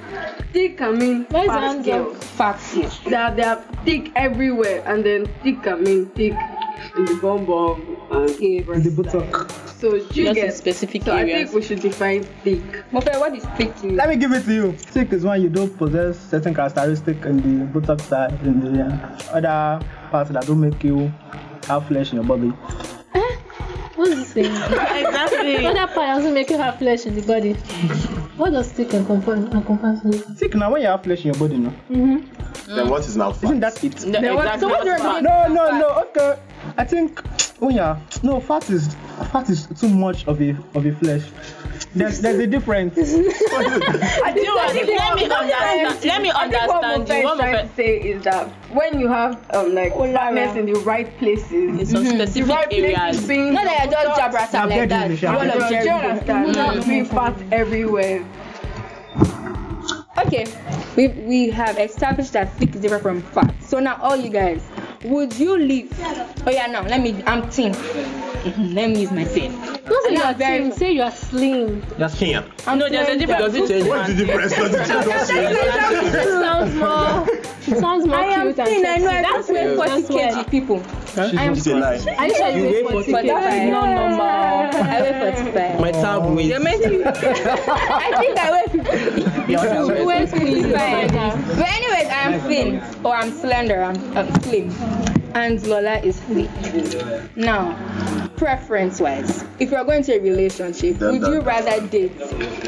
thick 0.52 0.78
can 0.78 0.98
mean 0.98 1.26
Where's 1.30 1.46
the 1.46 1.52
fat 1.52 1.60
hands 1.60 1.86
girls. 1.86 2.16
up? 2.16 2.24
facts. 2.24 2.74
Yes. 2.76 2.98
They 3.00 3.14
are, 3.14 3.34
they 3.34 3.42
are 3.42 3.56
thick 3.84 4.12
everywhere, 4.16 4.82
and 4.86 5.04
then 5.04 5.26
thick 5.42 5.62
can 5.62 5.82
mean 5.84 6.06
thick 6.06 6.32
in 6.96 7.04
the 7.06 7.14
bum 7.20 7.44
bum 7.46 7.96
and 8.10 8.28
The 8.84 8.90
buttock. 8.90 9.50
So 9.78 9.90
do 9.90 9.96
you 9.96 10.26
Just 10.26 10.38
in 10.38 10.46
get. 10.46 10.54
specific 10.54 11.02
So 11.04 11.14
I 11.14 11.24
think 11.24 11.52
we 11.52 11.62
should 11.62 11.80
define 11.80 12.22
thick. 12.44 12.60
Mofe, 12.92 13.18
what 13.18 13.34
is 13.34 13.44
thick 13.56 13.74
to 13.78 13.88
you? 13.88 13.96
Let 13.96 14.08
me 14.08 14.16
give 14.16 14.32
it 14.32 14.44
to 14.44 14.54
you. 14.54 14.72
Thick 14.72 15.12
is 15.12 15.24
when 15.24 15.42
you 15.42 15.48
don't 15.48 15.76
possess 15.76 16.18
certain 16.30 16.54
characteristics 16.54 17.26
in 17.26 17.60
the 17.60 17.64
buttock 17.66 18.00
side, 18.00 18.32
in 18.44 18.60
the 18.60 18.82
uh, 18.84 19.18
other 19.32 19.84
parts 20.10 20.30
that 20.30 20.46
don't 20.46 20.60
make 20.60 20.82
you 20.84 21.12
have 21.66 21.86
flesh 21.88 22.10
in 22.12 22.16
your 22.16 22.24
body. 22.24 22.52
What's 23.94 24.14
this 24.14 24.32
thing? 24.32 24.44
exactly. 24.46 25.62
What 25.64 25.76
other 25.76 25.92
part 25.92 26.16
doesn't 26.16 26.34
make 26.34 26.48
you 26.50 26.58
have 26.58 26.78
flesh 26.78 27.04
in 27.06 27.14
the 27.14 27.22
body. 27.22 27.52
What 28.36 28.50
does 28.50 28.72
thick 28.72 28.94
encompass? 28.94 29.52
encompass? 29.52 30.38
Thick 30.38 30.54
now 30.54 30.72
when 30.72 30.82
you 30.82 30.88
have 30.88 31.02
flesh 31.04 31.20
in 31.24 31.26
your 31.26 31.34
body, 31.34 31.58
no? 31.58 31.72
Mhm. 31.90 32.26
Then 32.66 32.88
what 32.88 33.00
is 33.06 33.16
now 33.16 33.32
fat? 33.32 33.44
Isn't 33.44 33.60
that 33.60 33.84
it? 33.84 34.06
No, 34.06 34.38
exactly. 34.38 34.60
so 34.60 34.68
what 34.68 34.82
do 34.82 34.88
you 34.88 34.92
What's 34.94 35.04
mean? 35.14 35.24
No, 35.24 35.46
no, 35.48 35.78
no. 35.78 35.88
Okay. 36.06 36.40
I 36.78 36.84
think 36.84 37.20
when 37.60 37.76
you're 37.76 37.98
no 38.22 38.40
fat 38.40 38.69
is 38.70 38.94
fat 39.30 39.48
is 39.50 39.66
too 39.78 39.88
much 39.88 40.26
of 40.26 40.40
a 40.40 40.50
of 40.74 40.86
a 40.86 40.92
flesh. 40.94 41.22
There's 41.94 42.20
there's 42.20 42.38
a 42.38 42.46
difference. 42.46 42.94
I 42.98 44.32
Do 44.34 44.40
you 44.40 44.54
want- 44.54 44.74
let 44.74 44.86
me 44.86 45.24
understand. 45.24 46.04
Let 46.04 46.22
me 46.22 46.30
I 46.34 46.48
think 46.48 46.69
what 46.69 46.84
understand 46.84 47.04
Mofa 47.04 47.08
you. 47.08 47.19
is 47.19 47.24
What 47.24 47.38
trying 47.38 47.69
to 47.69 47.74
say 47.74 47.96
is 48.00 48.24
that 48.24 48.48
when 48.72 48.98
you 49.00 49.08
have 49.08 49.36
um 49.54 49.74
like 49.74 49.92
fatness 49.94 50.56
in 50.56 50.66
the 50.66 50.74
right 50.80 51.16
places, 51.19 51.52
in 51.52 51.86
some 51.86 52.05
the 52.05 52.10
specific 52.26 52.55
right 52.55 52.72
areas. 52.72 53.26
being 53.29 53.52
Not 53.52 53.64
that 53.64 53.84
you're 53.91 53.93
just 54.02 54.20
jabrata 54.20 54.69
like 54.69 54.88
that. 54.88 55.10
You 55.10 55.29
I've 55.29 55.34
all 55.34 55.41
heard 55.41 55.62
of 55.62 55.69
Do 55.69 55.74
you 55.74 55.82
Jerry. 55.82 56.06
understand? 56.10 56.52
Not 56.56 56.86
being 56.86 57.05
fat 57.05 57.34
everywhere. 57.52 58.24
Okay, 60.26 60.46
we 60.96 61.08
we 61.26 61.50
have 61.50 61.79
established 61.79 62.32
that 62.34 62.52
thick 62.55 62.74
is 62.74 62.81
different 62.81 63.02
from 63.02 63.22
fat. 63.22 63.52
So 63.62 63.79
now, 63.81 63.96
all 64.00 64.14
you 64.17 64.31
guys, 64.31 64.62
would 65.04 65.36
you 65.38 65.58
leave? 65.58 65.92
Oh 66.46 66.50
yeah, 66.50 66.66
now 66.66 66.82
let 66.82 67.00
me. 67.00 67.22
I'm 67.26 67.48
thin. 67.50 67.72
Let 68.42 68.90
me 68.90 69.02
use 69.02 69.12
my 69.12 69.24
thin. 69.24 69.52
Don't 69.86 70.04
say 70.04 70.14
you 70.14 70.18
are 70.20 70.24
not 70.24 70.36
very- 70.36 70.62
thin. 70.70 70.72
Say 70.72 70.92
you 70.94 71.02
are 71.02 71.12
slim. 71.12 71.80
Just 71.96 72.18
can't. 72.18 72.44
I'm 72.66 72.76
No, 72.76 72.88
there's 72.88 73.08
a 73.08 73.16
difference. 73.16 73.40
Does 73.40 73.54
it 73.54 73.68
change? 73.68 73.86
What's 73.88 74.08
the 74.08 74.14
difference? 74.26 74.56
Does 74.56 74.74
it 74.74 74.86
change? 74.88 75.56
It. 75.56 75.62
It 76.12 76.28
sounds 76.42 76.74
more. 76.74 77.26
It 77.68 77.78
sounds 77.80 78.04
more 78.06 78.16
I 78.24 78.24
am 78.24 78.52
cute 78.52 78.58
and 78.58 78.68
thin. 78.68 78.84
I 78.84 78.96
know. 78.96 79.10
I 79.10 79.42
sexy. 79.42 79.54
don't 79.54 79.78
weigh 79.78 79.86
40 79.86 80.00
That's 80.02 80.10
why. 80.10 80.42
kg. 80.42 80.50
People, 80.50 80.82
I 81.16 81.44
am. 81.44 81.52
It's 81.52 81.66
a 81.68 81.74
lie. 81.76 82.16
Are 82.18 82.26
you 82.26 82.34
sure 82.34 82.48
You 82.48 82.56
you 82.56 82.64
weigh 82.64 82.82
weigh 82.82 82.90
40 82.90 83.10
40 83.12 83.28
kg? 83.28 83.30
kg. 83.30 83.62
It's 83.62 83.70
not 83.70 83.86
normal. 83.94 84.20
I 84.22 85.02
weigh 85.02 85.32
45. 85.34 85.80
My 85.80 85.92
tab 85.92 86.24
weight. 86.34 86.46
You're 86.46 86.58
meant. 86.60 86.82
I 86.84 86.86
think 88.18 88.38
I 88.40 88.50
weigh 88.50 88.68
50. 88.82 89.52
You 89.52 90.04
weigh 90.04 90.26
55. 90.26 91.12
But 91.12 91.68
anyways, 91.68 92.08
I 92.10 92.20
am 92.26 92.40
thin 92.40 92.82
or 93.04 93.14
I'm 93.14 93.30
slender. 93.30 93.84
I'm, 93.84 94.18
I'm 94.18 94.34
slim. 94.42 94.70
And 95.34 95.67
Lola 95.67 95.94
is 96.01 96.20
thick. 96.20 96.51
Now, 97.37 97.75
preference-wise, 98.37 99.44
if 99.58 99.70
you're 99.70 99.84
going 99.84 100.03
to 100.05 100.13
a 100.17 100.20
relationship, 100.20 100.99
Dun, 100.99 101.19
would 101.20 101.32
you 101.32 101.41
rather 101.41 101.87
date 101.87 102.13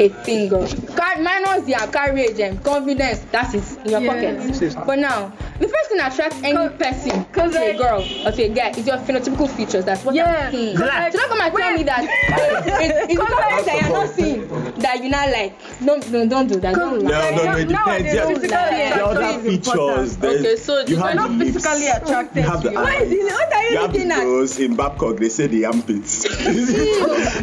a 0.01 0.09
thin 0.09 0.49
girl? 0.49 0.67
Car- 0.97 1.21
minus 1.21 1.65
their 1.67 1.87
courage 1.89 2.41
and 2.41 2.63
confidence, 2.65 3.19
that 3.33 3.55
is 3.55 3.77
in 3.85 3.91
your 3.91 4.01
Yes. 4.01 4.59
pocket. 4.75 4.87
But 4.87 4.99
now, 4.99 5.33
the 5.59 5.69
first 5.69 5.89
thing 5.89 5.99
that 5.99 6.13
attracts 6.13 6.37
any 6.43 6.69
person 6.71 7.25
to 7.35 7.43
a 7.43 7.77
girl 7.77 8.03
or 8.25 8.33
to 8.33 8.43
a 8.43 8.49
guy 8.49 8.71
is 8.71 8.87
your 8.87 8.97
phenotypical 8.99 9.49
features. 9.51 9.85
That's 9.85 10.05
what 10.05 10.15
Yeah. 10.15 10.47
I'm 10.47 10.53
saying. 10.53 10.79
Like- 10.79 11.13
So 11.13 11.19
don't 11.19 11.29
come 11.29 11.41
and 11.43 11.55
tell 11.55 11.73
me 11.77 11.83
that 11.85 12.03
it's, 12.05 13.13
it's 13.13 13.21
because 13.21 13.65
that 13.67 13.81
you're 13.83 13.91
not 13.93 14.09
seeing 14.15 14.49
that 14.79 15.03
you 15.03 15.09
not 15.11 15.31
like. 15.31 15.55
Don't, 15.85 16.11
no, 16.11 16.27
don't 16.29 16.47
do 16.49 16.61
that. 16.61 16.75
Don't 16.75 17.03
No, 17.03 17.11
lie. 17.11 17.31
no, 17.31 17.45
no, 17.45 17.57
it 17.59 17.69
Nowadays, 17.69 18.13
depends. 18.13 18.15
Yeah, 18.15 18.27
physically 18.27 18.49
there 18.49 19.03
are 19.05 19.13
attraction 19.13 19.35
other 19.35 19.51
features. 19.51 20.25
Okay, 20.25 20.57
so 20.57 20.81
you 20.87 20.97
we're 21.01 21.15
not 21.15 21.31
lips. 21.31 21.53
physically 21.55 21.87
attracted 21.89 22.37
You 22.45 22.51
have 22.51 22.63
the 22.63 22.71
you. 22.71 22.77
What 22.79 22.93
is 22.95 23.03
eyes. 23.03 23.13
it? 23.13 23.25
What 23.33 23.53
are 23.55 23.63
you 23.65 23.71
You 23.71 23.79
have 23.79 23.93
the 23.93 23.99
looking 23.99 24.11
at? 24.13 24.23
nose 24.25 24.59
in 24.61 24.77
Babcock. 24.77 25.17
They 25.19 25.29
say 25.29 25.47
the 25.47 25.65
armpits. 25.67 26.25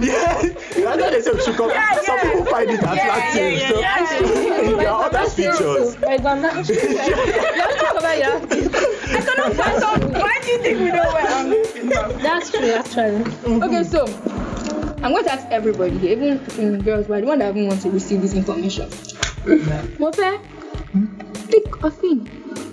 yeah, 0.01 0.41
that's 0.41 1.01
what 1.01 1.11
they 1.11 1.21
say. 1.21 1.31
we 1.31 1.41
should 1.41 1.55
come- 1.55 1.71
Some 2.03 2.19
people 2.19 2.45
find 2.45 2.69
it 2.69 2.79
attractive. 2.79 3.53
yeah, 3.53 3.67
so 3.69 3.79
yeah, 3.79 4.61
there 4.77 4.89
are 4.89 5.03
other 5.05 5.29
features. 5.29 5.95
But 5.95 6.11
it's 6.11 6.23
not- 6.23 6.69
You 6.69 6.97
have 6.97 7.77
to 7.77 7.85
cover 7.85 8.15
your 8.15 8.39
cannot 9.21 9.53
phantom. 9.53 10.11
Why 10.13 10.39
do 10.43 10.47
you 10.51 10.57
think 10.61 10.79
we 10.79 10.85
know 10.91 11.03
where 11.13 11.27
I'm 11.27 11.49
looking 11.49 11.89
from? 11.91 12.21
That's 12.21 12.49
true, 12.51 12.71
actually. 12.71 13.25
Okay, 13.45 13.83
so 13.83 14.05
I'm 15.03 15.11
going 15.13 15.23
to 15.25 15.31
ask 15.31 15.47
everybody 15.49 15.97
here, 15.97 16.11
even 16.11 16.39
mm, 16.39 16.83
girls, 16.83 17.07
but 17.07 17.21
the 17.21 17.27
one 17.27 17.39
that 17.39 17.55
even 17.55 17.67
want 17.69 17.81
to 17.81 17.89
receive 17.89 18.21
this 18.21 18.33
information. 18.35 18.87
Mofe, 19.97 20.39
thick 21.49 21.83
or 21.83 21.89
thin? 21.89 22.25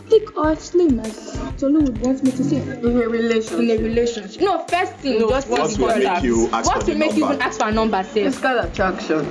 Thick 0.09 0.37
or 0.37 0.55
slim, 0.57 1.01
as 1.01 1.39
Tolu 1.59 1.81
would 1.85 1.99
want 2.01 2.23
me 2.23 2.31
to 2.31 2.45
say. 2.45 2.57
In 2.57 2.85
a 3.01 3.09
relationship. 3.09 3.61
In 3.61 3.71
a 3.71 3.83
relationship. 3.83 4.43
No, 4.43 4.59
first 4.67 4.93
thing, 4.97 5.19
No, 5.21 5.29
just 5.31 5.49
what 5.49 5.61
will 5.79 5.87
make 5.89 5.95
contact. 6.05 6.25
you 6.25 6.49
ask 6.53 6.67
What 6.67 6.83
for 6.83 6.91
will 6.91 6.99
make 6.99 7.13
you 7.15 7.21
number? 7.21 7.35
even 7.35 7.43
ask 7.47 7.59
for 7.61 7.69
a 7.69 7.73
number, 7.73 8.03
say? 8.05 8.25
Physical 8.25 8.59
attraction. 8.59 9.25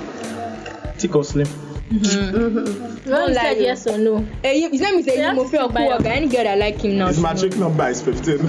Thick 0.98 1.14
or 1.16 1.24
slim? 1.24 1.46
When 1.90 2.04
you 2.04 3.06
lie, 3.06 3.32
said 3.34 3.58
yes 3.60 3.86
or 3.86 3.96
no. 3.98 4.26
Hey, 4.42 4.60
his 4.60 4.80
name 4.80 4.96
is 4.96 5.06
You 5.06 5.12
Eyi 5.14 5.34
Mofe 5.34 5.52
your- 5.52 6.06
Any 6.12 6.28
girl 6.28 6.44
that 6.44 6.58
like 6.58 6.80
him 6.80 6.98
now. 6.98 7.06
His 7.08 7.18
know. 7.22 7.68
number 7.68 7.88
is 7.88 8.02
15. 8.02 8.38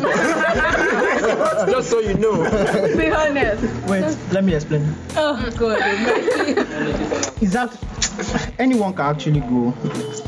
Just 1.71 1.89
so 1.89 1.99
you 1.99 2.15
know. 2.15 2.43
Be 2.97 3.09
honest. 3.11 3.63
Wait, 3.87 4.17
let 4.33 4.43
me 4.43 4.55
explain. 4.55 4.93
Oh, 5.15 5.49
God. 5.57 5.79
Is 7.41 7.53
that 7.53 7.75
anyone 8.59 8.93
can 8.93 9.05
actually 9.05 9.39
go? 9.41 9.73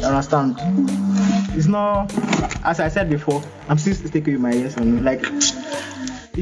Understand? 0.05 0.55
It's 1.53 1.67
not, 1.67 2.13
as 2.63 2.79
I 2.79 2.87
said 2.87 3.09
before, 3.09 3.43
I'm 3.67 3.77
still 3.77 3.93
sticking 3.95 4.33
with 4.33 4.41
my 4.41 4.53
yes 4.53 4.77
or 4.77 4.85
no. 4.85 5.01
Like, 5.01 5.21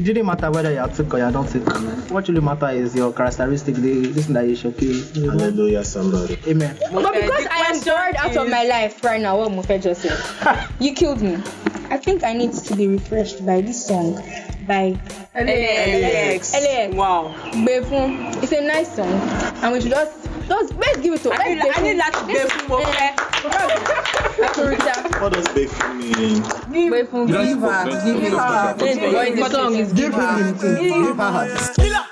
it 0.00 0.04
didn't 0.04 0.24
matter 0.24 0.50
whether 0.50 0.72
you're 0.72 0.88
thick 0.88 1.12
or 1.12 1.18
you're 1.18 1.30
not 1.30 1.50
thick. 1.50 1.62
What 2.10 2.26
really 2.26 2.40
matter 2.40 2.70
is 2.70 2.96
your 2.96 3.12
characteristic, 3.12 3.74
the 3.74 4.06
this 4.06 4.24
thing 4.24 4.34
that 4.34 4.48
you 4.48 4.56
showcase. 4.56 5.14
You 5.14 5.26
know? 5.26 5.32
Hallelujah, 5.32 5.84
somebody. 5.84 6.38
Amen. 6.46 6.74
But 6.90 7.12
because 7.12 7.46
I 7.46 7.58
am 7.68 7.80
bored 7.80 8.16
out 8.16 8.34
of 8.34 8.48
my 8.48 8.64
life 8.64 9.04
right 9.04 9.20
now, 9.20 9.36
what 9.36 9.52
Mofe 9.52 9.82
just 9.82 10.00
said, 10.00 10.68
you 10.80 10.94
killed 10.94 11.20
me. 11.20 11.34
I 11.90 11.98
think 11.98 12.24
I 12.24 12.32
need 12.32 12.54
to 12.54 12.76
be 12.76 12.86
refreshed 12.86 13.44
by 13.44 13.60
this 13.60 13.86
song 13.86 14.14
by 14.66 14.98
LAX. 15.34 16.54
LAX. 16.54 16.94
Wow. 16.94 17.34
Gbefun. 17.52 18.42
It's 18.42 18.52
a 18.52 18.66
nice 18.66 18.96
song, 18.96 19.12
and 19.62 19.72
we 19.74 19.82
should 19.82 19.90
just 19.90 20.30
just 20.50 20.74
let's 20.76 20.98
give 20.98 21.14
it 21.14 21.22
to. 21.22 21.32
I 21.32 21.54
need- 21.54 21.62
I 21.76 21.80
need 21.82 21.98
that 21.98 22.14
Befun 22.26 22.62
Mofe. 22.68 23.06
Akurita. 24.46 25.20
What 25.22 25.32
does 25.32 25.46
Befu 25.48 25.86
mean? 25.96 26.90
Befun. 26.90 27.26
Give 27.26 27.60
her. 27.60 27.84
Give 28.04 28.32
her. 28.32 28.74
The 29.36 29.48
song 29.50 29.74
is 29.74 29.92
Give 29.92 30.12
her. 30.12 30.52
Give 31.78 31.92
her 31.92 32.06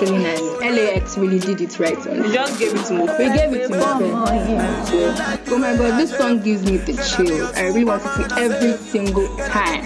that 0.00 0.08
Gbefun 0.08 0.24
actually 0.24 0.68
nice. 0.68 0.94
LAX 0.94 1.18
really 1.18 1.38
did 1.38 1.60
it 1.60 1.78
right. 1.78 2.06
On. 2.06 2.16
You 2.16 2.32
just 2.32 2.58
gave 2.58 2.72
it 2.74 2.84
to 2.86 2.92
Mofe. 2.94 3.18
We 3.18 3.24
gave 3.24 3.52
it 3.52 3.68
to 3.68 3.74
Mofe. 3.74 5.48
Oh 5.50 5.58
my 5.58 5.76
god, 5.76 6.00
this 6.00 6.16
song 6.16 6.42
gives 6.42 6.62
me 6.64 6.76
the 6.78 6.92
chills. 6.94 7.52
I 7.54 7.66
really 7.66 7.84
want 7.84 8.02
to 8.02 8.08
see 8.16 8.24
every 8.42 8.72
single 8.72 9.28
time. 9.38 9.82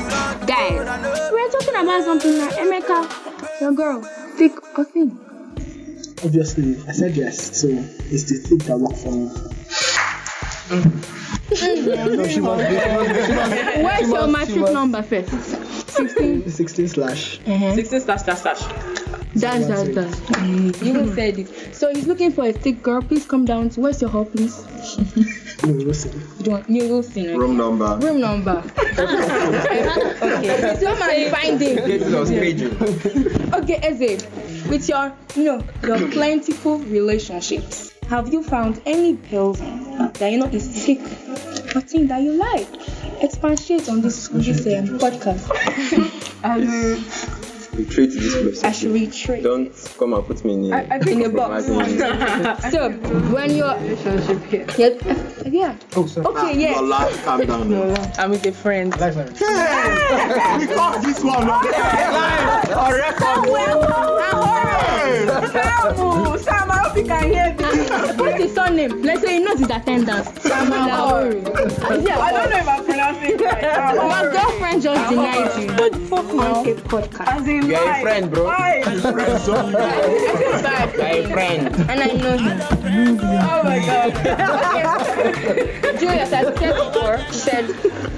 Guys, 0.47 1.31
we're 1.33 1.51
talking 1.51 1.77
about 1.77 2.05
something 2.05 2.39
like 2.39 2.55
Emeka, 2.55 3.61
your 3.61 3.73
girl, 3.73 4.03
thick 4.37 4.53
or 4.79 4.85
thin. 4.85 5.19
Obviously, 6.25 6.77
I 6.89 6.93
said 6.93 7.17
yes, 7.17 7.57
so 7.61 7.69
it's 7.69 8.25
the 8.31 8.37
thick 8.39 8.61
that 8.69 8.79
work 8.79 8.95
for 8.95 9.11
me. 9.11 9.29
no, 10.73 12.27
she 12.27 12.41
must 12.41 12.69
be. 12.69 12.79
She 12.79 12.91
must 12.93 13.11
be. 13.11 13.23
She 13.27 13.33
must. 13.33 13.51
Where's 13.83 13.99
she 13.99 14.07
your 14.07 14.27
must- 14.29 14.51
she 14.51 14.59
matric 14.59 14.73
number 14.75 15.03
first? 15.03 15.31
16? 15.93 16.49
16 16.49 16.89
slash. 16.89 17.41
Uh-huh. 17.47 17.75
16 17.75 18.01
slash 18.01 18.23
slash 18.23 18.39
slash. 18.39 19.02
That's, 19.35 19.67
that's, 19.67 19.89
that's. 19.95 20.41
You 20.47 20.73
even 20.83 21.15
said 21.15 21.39
it. 21.39 21.75
So 21.75 21.93
he's 21.93 22.07
looking 22.07 22.33
for 22.33 22.45
a 22.45 22.53
thick 22.53 22.83
girl. 22.83 23.03
Please 23.03 23.27
come 23.27 23.45
down 23.45 23.71
to, 23.71 23.81
where's 23.81 24.01
your 24.01 24.11
hall, 24.11 24.25
please? 24.25 24.65
No, 25.65 25.75
listen. 25.75 26.21
You 26.39 26.45
don't, 26.45 26.69
you 26.69 26.89
will 26.89 27.05
see. 27.05 27.29
okay? 27.29 27.39
Room 27.39 27.57
number. 27.57 27.97
Room 28.03 28.21
number. 28.21 28.65
okay. 28.81 28.99
So 30.81 30.97
man, 30.99 31.31
find 31.31 31.61
him. 31.61 31.77
This 31.77 32.13
was 32.13 32.31
paging. 32.31 32.77
Okay, 33.55 33.77
Eze, 33.77 34.27
with 34.69 34.89
your, 34.89 35.13
you 35.37 35.45
know, 35.45 35.65
your 35.85 36.11
plentiful 36.11 36.79
relationships, 36.79 37.93
have 38.09 38.33
you 38.33 38.43
found 38.43 38.83
any 38.87 39.15
pills 39.15 39.61
that 39.61 40.33
you 40.33 40.39
know 40.39 40.47
is 40.47 40.67
thick 40.85 41.01
or 41.77 41.81
thing 41.81 42.09
that 42.09 42.23
you 42.23 42.33
like? 42.33 42.67
Expatiate 43.23 43.89
on 43.89 44.01
this 44.01 44.29
this 44.29 44.67
um, 44.67 44.99
podcast. 44.99 45.49
Retreat 47.75 48.11
this 48.13 48.35
person. 48.35 48.67
I 48.67 48.73
should 48.73 48.93
retreat. 48.93 49.43
Don't 49.43 49.73
come 49.99 50.13
and 50.13 50.27
put 50.27 50.45
me 50.45 50.53
in 50.55 50.73
a, 50.75 50.77
I 50.77 50.99
think 50.99 51.23
in 51.25 51.31
a 51.31 51.35
box. 51.35 51.65
compromising- 51.67 52.71
so 52.71 52.91
when 53.33 53.55
you're 53.57 53.75
relationship 53.79 54.43
here, 54.45 54.67
yeah, 54.77 55.49
yeah. 55.49 55.77
Oh, 55.97 56.05
sorry. 56.07 56.27
Okay, 56.27 56.59
yeah. 56.61 56.75
Lola, 56.79 57.11
calm 57.25 57.47
down. 57.47 57.71
now. 57.71 58.13
I'm 58.19 58.31
with 58.31 58.45
a 58.45 58.53
friend. 58.53 58.93
That's 58.93 59.17
fine. 59.17 59.35
Hey, 59.37 60.59
we 60.59 60.75
caught 60.75 61.01
this 61.03 61.25
one 61.25 61.49
on 61.49 61.67
on 62.77 62.93
record. 62.93 63.49
Samu, 65.53 66.39
Sam, 66.39 66.71
I 66.71 66.77
hope 66.79 66.92
you 66.92 66.92
can 67.13 67.33
hear 67.33 67.51
me. 67.53 67.63
What's 68.17 68.43
his 68.43 68.55
surname? 68.55 69.03
Let's 69.03 69.23
say 69.23 69.35
he 69.35 69.45
knows 69.45 69.59
his 69.59 69.71
attendance. 69.71 70.29
Samalaori. 70.29 71.43
Yeah, 72.07 72.19
I 72.19 72.33
don't 72.33 72.51
know 72.51 72.57
if 72.59 72.69
I'm 72.69 72.85
pronouncing 72.85 73.31
it 73.31 73.41
right. 73.41 73.63
Your 74.23 74.33
girlfriend 74.33 74.83
just 74.83 75.11
denied 75.11 75.63
you. 75.63 75.69
What 75.75 75.93
the 75.93 75.99
fuck 76.01 76.27
now? 76.35 76.63
A 76.63 76.75
podcast. 76.75 77.27
As 77.29 77.49
in 77.49 77.67
You're 77.67 77.91
a 77.91 78.01
friend, 78.01 78.31
bro. 78.31 78.45
Life. 78.45 78.85
Bad. 79.03 79.47
You're 80.97 81.25
a 81.25 81.33
friend. 81.33 81.91
And 81.91 82.01
I 82.01 82.07
know 82.07 82.37
him. 82.39 82.61
Oh 83.23 83.63
my 83.65 83.79
god. 83.87 84.17
Okay. 85.27 85.99
Julius, 85.99 86.33
I 86.33 86.55
said 86.55 86.75
before, 86.75 87.19
she 87.29 87.39
said, 87.39 87.65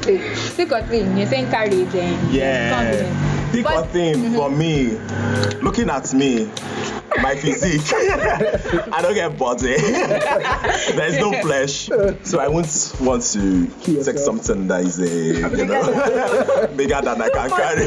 hey, 0.04 0.34
stick 0.34 0.72
or 0.72 0.82
thing. 0.82 1.16
You're 1.16 1.26
saying 1.26 1.50
carry 1.50 1.82
it 1.82 1.90
then. 1.90 2.32
Yeah. 2.32 2.70
Confidence. 2.70 3.34
Thick 3.52 3.70
or 3.70 3.86
thin 3.86 4.34
for 4.34 4.50
mm-hmm. 4.50 4.58
me, 4.58 5.60
looking 5.62 5.88
at 5.88 6.12
me, 6.12 6.50
my 7.23 7.35
physique, 7.37 7.83
I 8.92 9.00
don't 9.02 9.14
get 9.14 9.37
body. 9.38 9.76
There's 9.76 11.18
no 11.18 11.33
flesh, 11.42 11.88
so 12.23 12.38
I 12.40 12.49
wouldn't 12.49 12.94
want 13.00 13.23
to 13.33 13.66
take 14.04 14.18
something 14.18 14.66
that 14.68 14.83
is 14.85 14.99
a 15.00 15.09
you 15.56 15.64
know 15.66 16.66
bigger 16.76 17.00
than 17.00 17.21
I 17.23 17.28
can 17.28 17.50
carry. 17.50 17.85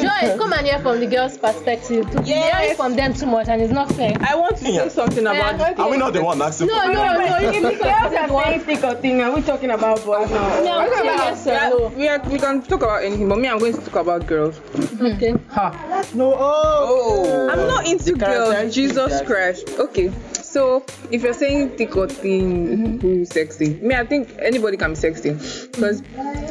Joy, 0.00 0.38
come 0.38 0.52
and 0.52 0.66
hear 0.66 0.78
from 0.80 1.00
the 1.00 1.06
girl's 1.06 1.36
perspective. 1.38 2.10
To 2.10 2.22
Yes. 2.24 2.58
Hearing 2.58 2.76
from 2.76 2.96
them 2.96 3.14
too 3.14 3.26
much 3.26 3.48
and 3.48 3.60
it's 3.62 3.72
not 3.72 3.90
fair. 3.92 4.16
I 4.20 4.34
want 4.36 4.56
to 4.58 4.64
say 4.64 4.74
Yeah. 4.74 4.88
something 4.88 5.24
about 5.26 5.58
Yeah. 5.58 5.70
this. 5.70 5.78
Are 5.78 5.90
we 5.90 5.96
not 5.96 6.12
the 6.12 6.22
one 6.22 6.40
asking? 6.42 6.68
No, 6.68 6.80
for 6.80 6.92
no, 6.92 7.04
no. 7.18 7.36
If 7.38 7.54
You 7.54 7.62
the 7.62 7.68
need 7.70 7.78
girls 7.78 8.12
to 8.12 8.18
are 8.20 8.44
saying 8.44 8.60
thick 8.60 8.84
or 8.84 8.94
thin, 8.94 9.20
are 9.20 9.34
we 9.34 9.42
talking 9.42 9.70
about 9.70 10.04
boys 10.04 10.30
now? 10.30 10.60
No, 10.60 10.78
I'm 10.78 10.90
saying 10.92 11.04
yes 11.46 11.72
or 11.72 11.88
we, 11.90 12.08
are, 12.08 12.18
we 12.30 12.38
can 12.38 12.62
talk 12.62 12.82
about 12.82 13.02
anything, 13.04 13.28
but 13.28 13.38
me, 13.38 13.48
I'm 13.48 13.58
going 13.58 13.72
to 13.74 13.80
talk 13.80 13.96
about 13.96 14.26
girls. 14.26 14.60
Okay. 15.00 15.34
Ha. 15.50 16.04
No, 16.14 16.34
oh. 16.34 16.38
oh. 16.40 17.37
I'm 17.50 17.66
not 17.68 17.86
into 17.86 18.12
girls. 18.14 18.74
Jesus. 18.74 19.22
Christ. 19.22 19.68
Okay. 19.78 20.10
So 20.32 20.84
if 21.10 21.22
you're 21.22 21.32
saying 21.34 21.70
thick 21.76 21.96
or 21.96 22.08
thin, 22.08 23.00
who 23.00 23.20
is 23.22 23.28
sexy? 23.30 23.74
Me, 23.74 23.94
I 23.94 24.04
think 24.06 24.34
anybody 24.40 24.76
can 24.76 24.90
be 24.92 24.96
sexy 24.96 25.32
because 25.72 26.02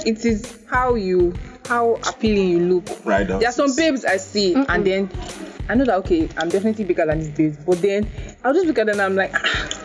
it 0.05 0.23
is 0.25 0.59
how 0.69 0.95
you 0.95 1.33
how 1.67 1.95
appealing 2.07 2.49
you 2.49 2.59
look. 2.59 3.05
Right. 3.05 3.27
There 3.27 3.47
are 3.47 3.51
some 3.51 3.75
babes 3.75 4.05
I 4.05 4.17
see, 4.17 4.53
and 4.55 4.85
then 4.85 5.09
I 5.67 5.75
know 5.75 5.85
that 5.85 5.95
okay, 5.99 6.29
I'm 6.37 6.49
definitely 6.49 6.85
bigger 6.85 7.05
than 7.05 7.19
these 7.19 7.29
babes, 7.29 7.57
but 7.65 7.81
then 7.81 8.07
I'll 8.43 8.53
just 8.53 8.65
look 8.67 8.77
at 8.77 8.85
them 8.85 8.99
and 8.99 9.01
I'm 9.01 9.15
like. 9.15 9.31
"Ah, 9.33 9.83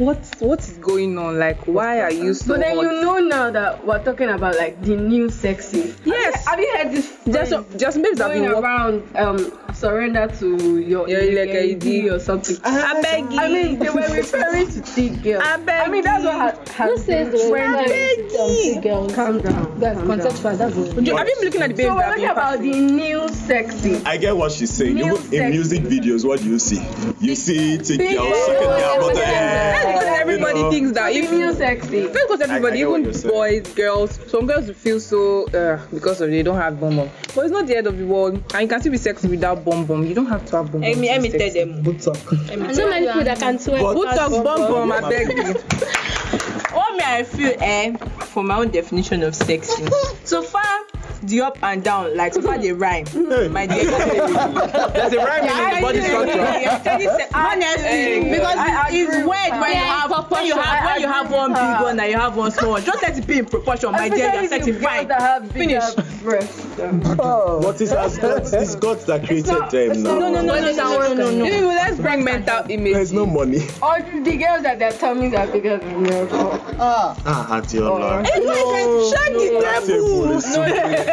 What 0.00 0.16
what 0.40 0.60
is 0.60 0.78
going 0.78 1.18
on? 1.18 1.38
Like, 1.38 1.66
why 1.66 2.00
are 2.00 2.10
you 2.12 2.32
so? 2.32 2.54
But 2.54 2.60
then 2.60 2.76
hot? 2.76 2.82
you 2.86 3.02
know 3.02 3.18
now 3.18 3.50
that 3.50 3.84
we're 3.84 4.02
talking 4.02 4.30
about 4.30 4.56
like 4.56 4.80
the 4.80 4.96
new 4.96 5.28
sexy. 5.28 5.92
Yes. 6.06 6.46
Have 6.48 6.58
you 6.58 6.72
heard 6.74 6.90
this? 6.92 7.18
Just 7.28 7.50
some, 7.50 7.66
there's 7.76 7.98
babes 7.98 8.16
that 8.16 8.30
have 8.30 8.32
going 8.32 8.48
been 8.48 8.54
working. 8.56 8.64
around 8.64 9.16
um 9.16 9.69
surrender 9.80 10.26
to 10.38 10.78
your 10.78 11.08
Your 11.08 11.20
illegally 11.20 11.72
illegally. 11.72 12.08
or 12.10 12.18
something. 12.18 12.56
I 12.64 13.00
beg 13.02 13.32
you. 13.32 13.38
I 13.38 13.48
mean, 13.48 13.78
they 13.78 13.88
were 13.90 14.08
referring 14.14 14.66
to 14.66 14.80
thick 14.82 15.22
girls. 15.22 15.42
I 15.44 15.56
beg 15.56 15.88
I 15.88 15.90
mean, 15.90 16.04
that's 16.04 16.24
what 16.24 16.34
ha- 16.34 16.84
Who 16.84 16.90
has 16.96 17.04
says 17.04 17.28
been 17.32 17.40
the 17.42 17.50
trending. 17.50 18.80
girls? 18.82 19.14
Calm 19.14 19.40
down. 19.40 19.80
That's 19.80 19.98
calm 19.98 20.18
down. 20.18 20.18
That's 20.58 20.74
what. 20.76 20.88
Have 20.96 21.28
you 21.28 21.36
been 21.36 21.44
looking 21.44 21.62
at 21.62 21.68
the 21.70 21.74
babes 21.74 21.88
So 21.88 21.96
we're 21.96 22.02
talking 22.02 22.24
about 22.28 22.58
the 22.60 22.70
new 22.80 23.28
sexy. 23.28 23.96
I 24.04 24.16
get 24.18 24.36
what 24.36 24.52
she's 24.52 24.70
saying. 24.70 24.94
New 24.94 25.16
in 25.16 25.22
sex. 25.22 25.50
music 25.50 25.82
videos, 25.84 26.26
what 26.26 26.40
do 26.40 26.46
you 26.46 26.58
see? 26.58 26.80
You 27.20 27.34
see 27.34 27.78
thick 27.78 27.98
girls 28.16 28.28
girls. 28.28 28.46
sucking 28.46 28.68
their 28.68 29.00
butt. 29.00 29.14
That's 29.14 29.86
because 29.86 30.20
everybody 30.20 30.58
you 30.58 30.64
know. 30.64 30.70
thinks 30.70 30.92
that 30.92 31.12
The 31.12 31.18
if 31.18 31.30
new 31.30 31.52
sexy. 31.54 32.00
That's 32.06 32.22
because 32.26 32.40
everybody, 32.42 32.82
I 32.84 32.86
get 32.86 32.98
even 33.00 33.30
boys, 33.30 33.62
girls, 33.74 34.18
some 34.30 34.46
girls 34.46 34.70
feel 34.70 35.00
so 35.00 35.46
uh, 35.48 35.80
because 35.92 36.20
of 36.20 36.30
they 36.30 36.42
don't 36.42 36.56
have 36.56 36.78
bum 36.80 36.96
bum. 36.96 37.08
But 37.34 37.44
it's 37.44 37.52
not 37.52 37.66
the 37.66 37.76
end 37.76 37.86
of 37.86 37.96
the 37.98 38.04
world, 38.04 38.34
and 38.54 38.62
you 38.62 38.68
can 38.68 38.80
still 38.80 38.92
be 38.92 38.98
sexy 38.98 39.28
without 39.28 39.64
bum 39.64 39.69
bum. 39.86 40.06
You 40.06 40.14
don't 40.14 40.26
have 40.26 40.44
to 40.46 40.56
have 40.56 40.72
bum 40.72 40.80
bum. 40.80 41.00
Let 41.02 41.20
me, 41.20 41.30
tell 41.30 41.50
them. 41.52 41.84
Talk. 41.98 42.32
And 42.50 42.74
so 42.74 42.88
many 42.88 43.06
people 43.06 43.24
that 43.24 43.38
can 43.38 43.58
swear. 43.58 43.80
Talk 43.80 44.30
bum 44.30 44.42
bum? 44.44 44.92
I 44.92 45.00
beg 45.08 45.28
you. 45.28 45.54
What 46.74 46.96
me 46.96 47.04
I 47.04 47.22
feel 47.24 47.54
eh 47.58 47.96
for 48.32 48.42
my 48.44 48.56
own 48.58 48.70
definition 48.70 49.22
of 49.22 49.34
sexy. 49.34 49.84
So 50.24 50.42
far 50.42 50.89
the 51.22 51.40
up 51.42 51.58
and 51.62 51.82
down 51.84 52.16
like 52.16 52.32
so 52.34 52.40
far 52.42 52.58
they 52.58 52.72
rhyme. 52.72 53.04
My 53.52 53.66
dear. 53.66 53.84
There's 53.84 55.12
a 55.12 55.18
rhyme 55.18 55.44
in 55.44 55.74
the 55.74 55.80
body 55.82 56.00
structure. 56.00 57.28
Honestly, 57.34 58.30
because 58.30 58.56
it's 58.92 59.16
weird 59.26 59.60
when 59.60 59.70
you 59.70 59.76
have 59.76 60.30
when 60.30 60.46
you 60.46 60.56
have 60.56 60.84
when 60.84 61.00
you 61.00 61.08
have 61.08 61.30
one 61.30 61.52
big 61.52 61.82
one 61.82 62.00
and 62.00 62.10
you 62.10 62.16
have 62.18 62.36
one 62.36 62.50
small 62.50 62.70
one. 62.72 62.84
Just 62.84 63.02
let 63.02 63.16
it 63.18 63.26
be 63.26 63.38
in 63.38 63.44
proportion, 63.46 63.92
my 63.92 64.08
dear. 64.08 64.18
You're 64.32 64.44
Especially 64.44 64.72
the 64.72 64.78
sexy, 64.78 64.84
fine. 64.84 65.06
girls 65.06 65.08
that 65.08 65.20
have 65.20 65.52
bigger 65.54 65.80
Finish. 65.80 66.20
breasts. 66.22 66.66
But 66.76 67.80
as 67.80 68.18
God, 68.18 68.42
it's 68.52 68.74
God 68.76 68.98
that 69.00 69.26
created 69.26 69.46
them 69.70 70.02
now. 70.02 70.18
No, 70.18 70.30
no, 70.30 70.42
no, 70.42 70.42
no, 70.42 70.72
no, 70.72 71.12
no, 71.14 71.14
no, 71.14 71.30
no. 71.30 71.68
Let's 71.68 71.98
bring 72.00 72.24
mental 72.24 72.64
image. 72.70 72.92
There's 72.94 73.12
no 73.12 73.26
money. 73.26 73.60
Or 73.82 74.00
the 74.00 74.36
girls 74.36 74.62
that 74.62 74.78
their 74.78 74.92
tummies 74.92 75.34
are 75.34 75.46
bigger 75.46 75.78
than 75.78 76.04
yours. 76.06 76.30
Ah, 76.32 77.16
Ah, 77.26 77.60
Adiola. 77.60 78.24
Shut 78.24 79.32
the 79.32 79.50
No. 79.60 81.09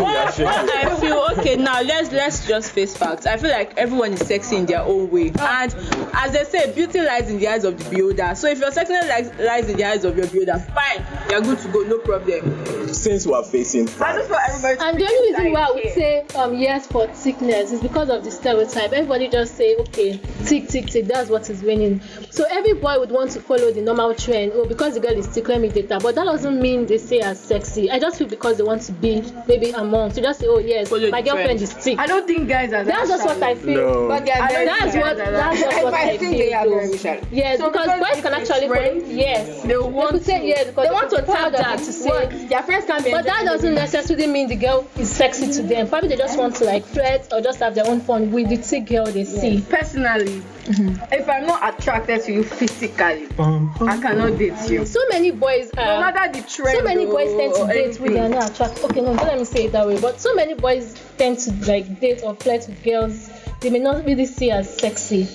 What, 0.00 0.38
what 0.38 0.70
I 0.70 1.00
feel 1.00 1.26
okay 1.38 1.56
now 1.56 1.82
let's 1.82 2.12
let's 2.12 2.46
just 2.46 2.72
face 2.72 2.96
facts 2.96 3.26
i 3.26 3.36
feel 3.36 3.50
like 3.50 3.76
everyone 3.76 4.12
is 4.12 4.26
sexy 4.26 4.56
in 4.56 4.66
their 4.66 4.80
own 4.80 5.10
way 5.10 5.28
and 5.38 5.74
as 6.14 6.32
they 6.32 6.44
say 6.44 6.72
beauty 6.72 7.00
lies 7.00 7.30
in 7.30 7.38
the 7.38 7.48
eyes 7.48 7.64
of 7.64 7.78
the 7.78 7.90
beholder 7.90 8.34
so 8.34 8.48
if 8.48 8.58
your 8.58 8.70
sexiness 8.70 9.08
lies, 9.08 9.32
lies 9.38 9.68
in 9.68 9.76
the 9.76 9.84
eyes 9.84 10.04
of 10.04 10.16
your 10.16 10.26
beholder 10.26 10.58
fine 10.74 11.04
you're 11.30 11.40
good 11.40 11.58
to 11.58 11.68
go 11.68 11.82
no 11.82 11.98
problem 11.98 12.88
Since 12.94 13.26
we're 13.26 13.42
facing 13.42 13.88
I 14.00 14.16
just 14.16 14.30
want 14.30 14.42
everybody 14.48 14.76
to 14.76 14.84
And 14.84 14.98
the 14.98 15.04
only 15.04 15.30
reason 15.30 15.52
why 15.52 15.62
I 15.62 15.70
would 15.72 15.92
say 15.92 16.26
um 16.34 16.54
yes 16.56 16.86
for 16.86 17.06
thickness 17.08 17.72
is 17.72 17.80
because 17.80 18.10
of 18.10 18.24
the 18.24 18.30
stereotype. 18.30 18.92
Everybody 18.92 19.28
just 19.28 19.56
say, 19.56 19.76
okay, 19.76 20.14
thick, 20.16 20.68
thick, 20.68 20.90
thick, 20.90 21.06
that's 21.06 21.30
what 21.30 21.48
is 21.50 21.62
winning. 21.62 22.00
So 22.30 22.44
every 22.50 22.74
boy 22.74 22.98
would 22.98 23.10
want 23.10 23.30
to 23.32 23.40
follow 23.40 23.72
the 23.72 23.80
normal 23.80 24.14
trend. 24.14 24.52
Oh, 24.54 24.66
because 24.66 24.94
the 24.94 25.00
girl 25.00 25.12
is 25.12 25.26
thick, 25.26 25.48
let 25.48 25.60
me 25.60 25.68
date 25.68 25.90
her. 25.90 26.00
But 26.00 26.14
that 26.16 26.24
doesn't 26.24 26.60
mean 26.60 26.86
they 26.86 26.98
say 26.98 27.20
as 27.20 27.40
sexy. 27.40 27.90
I 27.90 27.98
just 27.98 28.18
feel 28.18 28.28
because 28.28 28.56
they 28.58 28.62
want 28.62 28.82
to 28.82 28.92
be 28.92 29.22
maybe 29.48 29.70
among. 29.70 30.12
So 30.12 30.22
just 30.22 30.40
say, 30.40 30.46
oh 30.48 30.58
yes, 30.58 30.86
oh, 30.88 30.96
Follow 30.98 31.10
my 31.10 31.22
girlfriend 31.22 31.60
is 31.60 31.72
thick. 31.72 31.98
I 31.98 32.06
don't 32.06 32.26
think 32.26 32.48
guys 32.48 32.72
are 32.72 32.84
that 32.84 32.86
That's 32.86 33.08
just 33.08 33.24
what 33.26 33.42
I 33.42 33.54
shallow. 33.54 33.66
feel. 33.66 33.74
No. 34.02 34.08
but 34.08 34.24
they 34.24 34.32
are 34.32 34.48
very 34.48 34.66
That's 34.66 34.96
what 34.96 35.16
that's 35.16 35.60
just 35.60 35.84
what 35.84 35.94
I, 35.94 36.10
I 36.10 36.16
think 36.16 36.32
they 36.38 36.48
feel. 36.50 36.54
are 36.58 36.64
though. 36.68 36.74
very 36.86 36.98
shallow. 36.98 37.20
Yes, 37.30 37.58
So 37.58 37.70
because 37.70 37.86
because 37.86 38.14
boys 38.14 38.22
can 38.22 38.32
actually 38.34 38.66
trend, 38.68 39.06
yes. 39.12 39.62
They 39.62 39.76
want 39.78 40.10
could 40.12 40.24
say 40.24 40.40
to- 40.40 40.46
yes 40.46 40.66
because 40.66 40.86
they 40.86 40.92
want 40.92 41.10
to 41.10 41.22
follow 41.22 41.38
tap 41.38 41.52
that 41.52 41.62
that 41.62 41.78
to 41.78 41.92
say 41.92 42.46
their 42.46 42.62
friends 42.62 42.84
can 42.86 43.02
be 43.02 43.10
But 43.10 43.24
that 43.24 43.44
doesn't 43.44 43.74
necessarily 43.74 44.26
mean 44.26 44.48
the 44.48 44.56
girl 44.56 44.86
is 44.96 45.10
sexy 45.10 45.52
to 45.52 45.62
them. 45.62 45.88
Probably 45.88 46.08
they 46.08 46.16
just 46.16 46.38
want 46.38 46.56
to 46.56 46.64
like 46.64 46.84
flirt 46.84 47.32
or 47.32 47.40
just 47.40 47.58
have 47.60 47.74
their 47.74 47.86
own 47.86 48.00
fun 48.00 48.30
with 48.30 48.48
the 48.48 48.56
thick 48.56 48.86
girl 48.86 49.06
they 49.06 49.24
see. 49.24 49.60
personally 49.68 50.42
Mm-hmm. 50.64 51.12
if 51.12 51.28
i'm 51.28 51.46
not 51.46 51.74
attracted 51.74 52.22
to 52.24 52.32
you 52.32 52.42
physically 52.42 53.28
um, 53.38 53.70
i 53.82 54.00
cannot 54.00 54.38
date 54.38 54.54
you 54.70 54.86
So 54.86 55.00
many 55.10 55.30
boys 55.30 55.70
no 55.76 55.82
are. 55.82 56.10
matter 56.10 56.32
the 56.40 56.46
trend 56.48 56.78
so 56.78 56.82
many 56.84 57.04
boys 57.04 57.28
tend 57.36 57.54
to 57.54 57.60
or 57.62 57.66
date 57.68 58.00
when 58.00 58.14
they 58.14 58.20
are 58.20 58.28
not 58.28 58.50
attracted. 58.50 58.84
Okay, 58.84 59.00
no, 59.00 59.14
don't 59.14 59.26
let 59.26 59.38
me 59.38 59.44
say 59.44 59.64
it 59.66 59.72
that 59.72 59.86
way. 59.86 60.00
But 60.00 60.20
so 60.20 60.34
many 60.34 60.54
boys 60.54 60.94
tend 61.18 61.38
to 61.40 61.52
like 61.66 62.00
date 62.00 62.22
or 62.22 62.34
flirt 62.34 62.66
with 62.66 62.82
girls 62.82 63.30
they 63.60 63.70
may 63.70 63.78
not 63.78 64.04
really 64.04 64.26
see 64.26 64.50
as 64.50 64.76
sexy. 64.78 65.28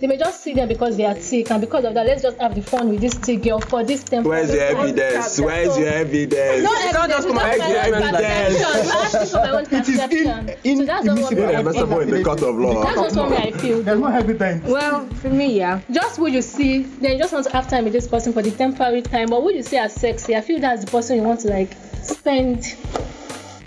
They 0.00 0.08
may 0.08 0.18
just 0.18 0.42
see 0.42 0.54
them 0.54 0.66
because 0.68 0.96
they 0.96 1.04
are 1.04 1.14
thick, 1.14 1.50
and 1.52 1.60
because 1.60 1.84
of 1.84 1.94
that, 1.94 2.04
let's 2.04 2.20
just 2.20 2.36
have 2.38 2.54
the 2.54 2.62
fun 2.62 2.88
with 2.88 3.00
this 3.00 3.14
thick 3.14 3.42
girl 3.42 3.60
for 3.60 3.84
this 3.84 4.02
temporary 4.02 4.42
Where's 4.42 4.52
your 4.52 4.64
evidence? 4.64 5.40
Where's 5.40 5.78
your 5.78 5.88
evidence? 5.88 6.62
No 6.64 6.74
evidence, 6.74 7.08
just 7.08 7.28
come 7.28 7.38
it's 7.38 7.62
and 7.62 7.62
just 7.62 7.90
make 7.90 7.90
my 7.92 7.96
own 7.96 8.14
evidence. 8.14 8.56
perception. 8.56 8.90
I'm 8.90 9.04
asking 9.04 9.26
for 9.26 9.36
my 9.36 9.50
own 9.50 9.66
perception. 9.66 10.76
so 10.78 10.84
that's 10.84 11.04
not 11.06 11.18
what 11.18 11.32
I 11.32 11.62
investable 11.62 12.02
in 12.02 12.10
the 12.10 12.16
feel. 12.16 12.24
court 12.24 12.42
of 12.42 12.56
law. 12.56 12.84
That's 12.84 13.00
just 13.00 13.16
what 13.16 13.32
I 13.32 13.50
feel. 13.52 13.82
there's 13.82 14.00
no 14.00 14.06
evidence. 14.08 14.64
Well, 14.66 15.06
for 15.06 15.30
me, 15.30 15.56
yeah. 15.56 15.80
Just 15.90 16.16
who 16.16 16.26
you 16.26 16.42
see, 16.42 16.82
then 16.82 17.12
you 17.12 17.18
just 17.18 17.32
want 17.32 17.46
to 17.46 17.52
have 17.52 17.68
time 17.70 17.84
with 17.84 17.92
this 17.92 18.08
person 18.08 18.32
for 18.32 18.42
the 18.42 18.50
temporary 18.50 19.00
time. 19.00 19.28
But 19.30 19.40
who 19.42 19.52
you 19.52 19.62
see 19.62 19.76
as 19.76 19.94
sexy, 19.94 20.34
I 20.34 20.40
feel 20.40 20.60
that's 20.60 20.84
the 20.84 20.90
person 20.90 21.16
you 21.16 21.22
want 21.22 21.40
to 21.40 21.48
like 21.48 21.72
spend 22.02 22.76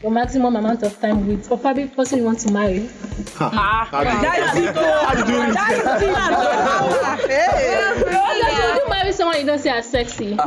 your 0.08 0.14
maximum 0.14 0.56
amount 0.56 0.84
of 0.84 0.98
time 1.02 1.28
with, 1.28 1.52
or 1.52 1.58
probably 1.58 1.86
person 1.88 2.20
you 2.20 2.24
want 2.26 2.40
to 2.40 2.50
marry. 2.54 2.88
How 3.36 4.04
did 4.04 4.64
you 4.64 4.72
How 4.72 5.14
did 5.16 5.28
you 5.28 5.40
Because 7.28 8.58
would 8.64 8.84
you 8.84 8.90
marry 8.90 9.12
someone 9.12 9.38
you 9.40 9.46
don't 9.46 9.60
see 9.60 9.68
as 9.70 9.90
sexy? 9.90 10.30
We're 10.30 10.46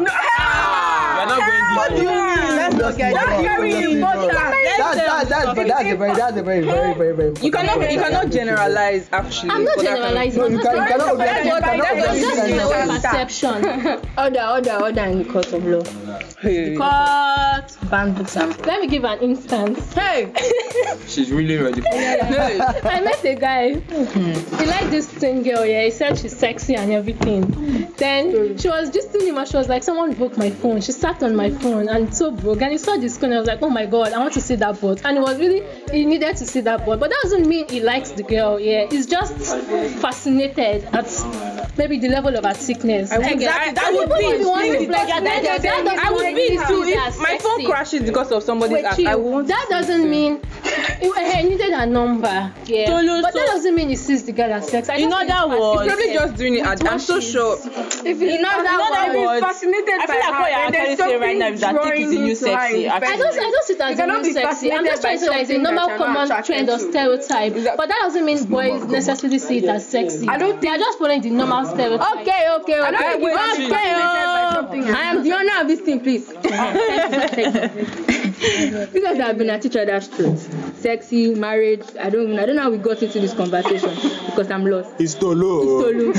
not 1.26 1.40
going 1.46 1.98
deep. 2.00 2.08
Let's 2.08 2.74
not 2.76 2.96
get 2.96 3.12
That's 3.14 3.42
very 3.42 3.92
important. 3.92 4.32
That's 4.32 4.96
that's 4.96 5.28
that's 5.28 5.48
a 5.50 5.96
very 5.96 6.14
that's 6.14 6.36
a 6.38 6.42
very 6.42 6.64
very 6.64 6.94
very 6.94 7.14
very. 7.14 7.34
You 7.42 7.50
cannot 7.50 7.92
you 7.92 7.98
cannot 8.00 8.30
generalize 8.30 9.08
actually. 9.12 9.50
I'm 9.50 9.64
not 9.64 9.74
for 9.74 9.82
that 9.82 9.98
generalizing. 9.98 10.40
No, 10.40 10.46
you 10.48 10.58
can- 10.60 10.76
you 10.76 10.82
cannot 10.86 11.18
that's 11.18 12.20
just 12.20 12.46
generalize. 12.48 13.02
perception. 13.02 13.54
Order, 14.18 14.42
order, 14.54 14.78
order 14.82 15.04
in 15.04 15.18
the 15.18 15.24
court 15.24 15.52
of 15.52 15.64
law. 15.66 15.82
Hey. 16.40 16.76
But 16.76 17.68
Bants 17.90 18.16
books 18.16 18.36
and 18.36 18.66
let 18.66 18.80
me 18.80 18.86
give 18.86 19.04
an 19.04 19.18
instance. 19.20 19.92
Hey. 19.92 20.32
She's 21.06 21.30
really 21.30 21.56
ready 21.56 21.80
for 21.80 21.88
it. 21.90 22.84
I 22.84 23.00
met 23.00 23.24
a 23.24 23.34
guy. 23.34 23.80
He 23.80 24.66
liked 24.66 24.90
this 24.90 25.06
thin 25.08 25.42
girl, 25.42 25.64
yeah. 25.64 25.84
He 25.84 25.90
said 25.90 26.18
she's 26.18 26.36
sexy 26.36 26.76
and 26.76 26.92
everything. 26.92 27.92
Then 27.96 28.56
she 28.58 28.68
was 28.68 28.90
just 28.90 29.12
telling 29.12 29.28
him, 29.28 29.38
and 29.38 29.48
she 29.48 29.56
was 29.56 29.68
like, 29.68 29.82
someone 29.82 30.12
broke 30.14 30.36
my 30.38 30.50
phone. 30.50 30.80
She 30.80 30.92
sat 30.92 31.22
on 31.22 31.34
my 31.34 31.50
phone 31.50 31.88
and 31.88 32.08
it 32.08 32.14
so 32.14 32.30
broke. 32.30 32.62
And 32.62 32.72
he 32.72 32.78
saw 32.78 32.96
this 32.96 33.14
screen. 33.16 33.32
I 33.32 33.38
was 33.38 33.48
like, 33.48 33.62
oh 33.62 33.70
my 33.70 33.86
god, 33.86 34.12
I 34.12 34.18
want 34.18 34.34
to 34.34 34.40
see 34.40 34.56
that 34.56 34.80
board. 34.80 35.00
And 35.04 35.18
it 35.18 35.20
was 35.20 35.38
really, 35.38 35.62
he 35.92 36.04
needed 36.04 36.36
to 36.36 36.46
see 36.46 36.60
that 36.60 36.84
board. 36.84 37.00
But 37.00 37.10
that 37.10 37.18
doesn't 37.22 37.46
mean 37.46 37.68
he 37.68 37.80
likes 37.80 38.10
the 38.12 38.22
girl, 38.22 38.60
yeah. 38.60 38.86
He's 38.90 39.06
just 39.06 39.34
fascinated 40.00 40.84
at 40.92 41.06
maybe 41.80 41.98
the 41.98 42.08
level 42.08 42.34
of 42.36 42.44
her 42.44 42.52
thickness. 42.52 43.10
Exactly. 43.10 43.72
That 43.78 43.90
would 43.96 44.08
be. 44.18 44.24
If 44.30 44.46
want 44.46 44.64
to 44.66 44.72
That- 44.72 44.86
flex, 44.86 45.06
that- 45.10 45.24
that 45.24 45.42
that- 45.42 45.84
doesn't 45.84 45.98
I 46.06 46.10
would 46.12 46.34
be 46.36 46.48
too 46.68 46.82
if 46.92 46.98
as 47.06 47.18
my 47.18 47.38
phone 47.38 47.64
crashes 47.64 48.02
because 48.02 48.30
of 48.32 48.42
somebody's 48.42 48.74
Wait, 48.74 48.84
act. 48.84 48.96
chill. 48.96 49.08
I 49.08 49.14
want. 49.14 49.48
that 49.48 49.66
doesn't 49.70 50.08
mean 50.14 50.40
he, 51.00 51.08
he 51.32 51.42
needed 51.48 51.72
a 51.72 51.86
number. 51.86 52.52
Yeah. 52.66 52.86
Tolu, 52.90 53.22
but 53.22 53.32
that 53.34 53.46
doesn't 53.46 53.74
mean 53.74 53.88
he 53.88 53.96
sees 53.96 54.22
the 54.24 54.32
girl 54.32 54.52
as 54.52 54.68
sex. 54.68 54.88
I 54.90 54.96
In 54.96 55.08
just 55.10 55.18
think 55.20 55.32
other 55.34 55.58
words- 55.60 55.82
He's 55.82 55.92
probably 55.92 56.12
just 56.20 56.36
doing 56.36 56.54
it. 56.58 56.68
with 56.68 56.86
I'm 56.86 56.98
so 56.98 57.18
sure. 57.20 57.56
If 57.56 58.20
In 58.20 58.44
other- 58.44 58.60
in 58.60 58.66
other 58.66 59.12
if 59.12 59.26
words, 59.26 59.40
fascinated 59.46 59.94
I 60.02 60.06
feel 60.06 60.14
by 60.14 60.20
like 60.20 60.40
what 60.40 60.52
her, 60.52 60.60
you're 60.62 60.70
then 60.70 60.80
actually 60.80 60.96
saying 60.96 61.20
right 61.20 61.38
now 61.38 61.48
is 61.48 61.60
that 61.60 61.82
thick 61.84 61.98
is 62.00 62.10
the 62.10 62.18
new 62.20 62.34
sexy. 62.34 62.88
I 62.88 62.96
I 62.96 63.00
don't, 63.00 63.10
I 63.10 63.50
don't 63.54 63.64
see 63.64 63.72
it 63.72 63.78
You 63.80 63.84
as 63.86 63.92
a 63.92 63.96
cannot 63.96 64.18
new 64.22 64.28
be 64.28 64.32
sexy. 64.32 64.72
I'm 64.72 64.84
just 64.84 65.02
fascinated 65.02 65.02
trying 65.02 65.18
to 65.18 65.20
say 65.20 65.28
by 65.28 65.34
that 65.34 65.40
it's 65.42 65.50
a 65.50 65.58
normal 65.58 65.86
that 65.86 65.98
you're 65.98 66.08
not 66.08 66.28
common 66.28 66.44
trend 66.44 66.68
or 66.70 66.78
stereotype. 66.78 67.76
But 67.76 67.88
that 67.88 67.98
doesn't 68.02 68.24
mean 68.24 68.44
boys 68.44 68.84
necessarily 68.84 69.38
see 69.38 69.58
it 69.58 69.64
as 69.64 69.86
sexy. 69.86 70.28
I 70.28 70.36
don't 70.38 70.60
They 70.60 70.68
are 70.68 70.78
just 70.78 70.98
following 70.98 71.20
the 71.22 71.30
normal 71.30 71.64
stereotype. 71.70 72.16
Okay, 72.20 72.48
okay, 72.60 72.80
I 72.80 72.90
don't 72.90 73.00
okay. 73.00 73.66
Okay, 73.66 73.94
oh. 74.02 74.94
I 74.94 75.02
am 75.02 75.22
the 75.22 75.32
owner 75.32 75.60
of 75.60 75.68
this 75.68 75.80
thing, 75.80 76.00
please. 76.00 76.32
because 78.92 79.20
I've 79.20 79.38
been 79.38 79.50
a 79.50 79.58
teacher, 79.58 79.84
that's 79.84 80.08
true. 80.08 80.36
Sexy, 80.76 81.34
marriage, 81.34 81.84
I 82.00 82.10
don't 82.10 82.24
even, 82.24 82.38
I 82.38 82.46
don't 82.46 82.56
know 82.56 82.62
how 82.62 82.70
we 82.70 82.78
got 82.78 83.02
into 83.02 83.20
this 83.20 83.34
conversation 83.34 83.90
because 84.26 84.50
I'm 84.50 84.64
lost. 84.64 84.90
It's 84.98 85.14
Tolo. 85.14 85.82
Tolu. 85.82 86.12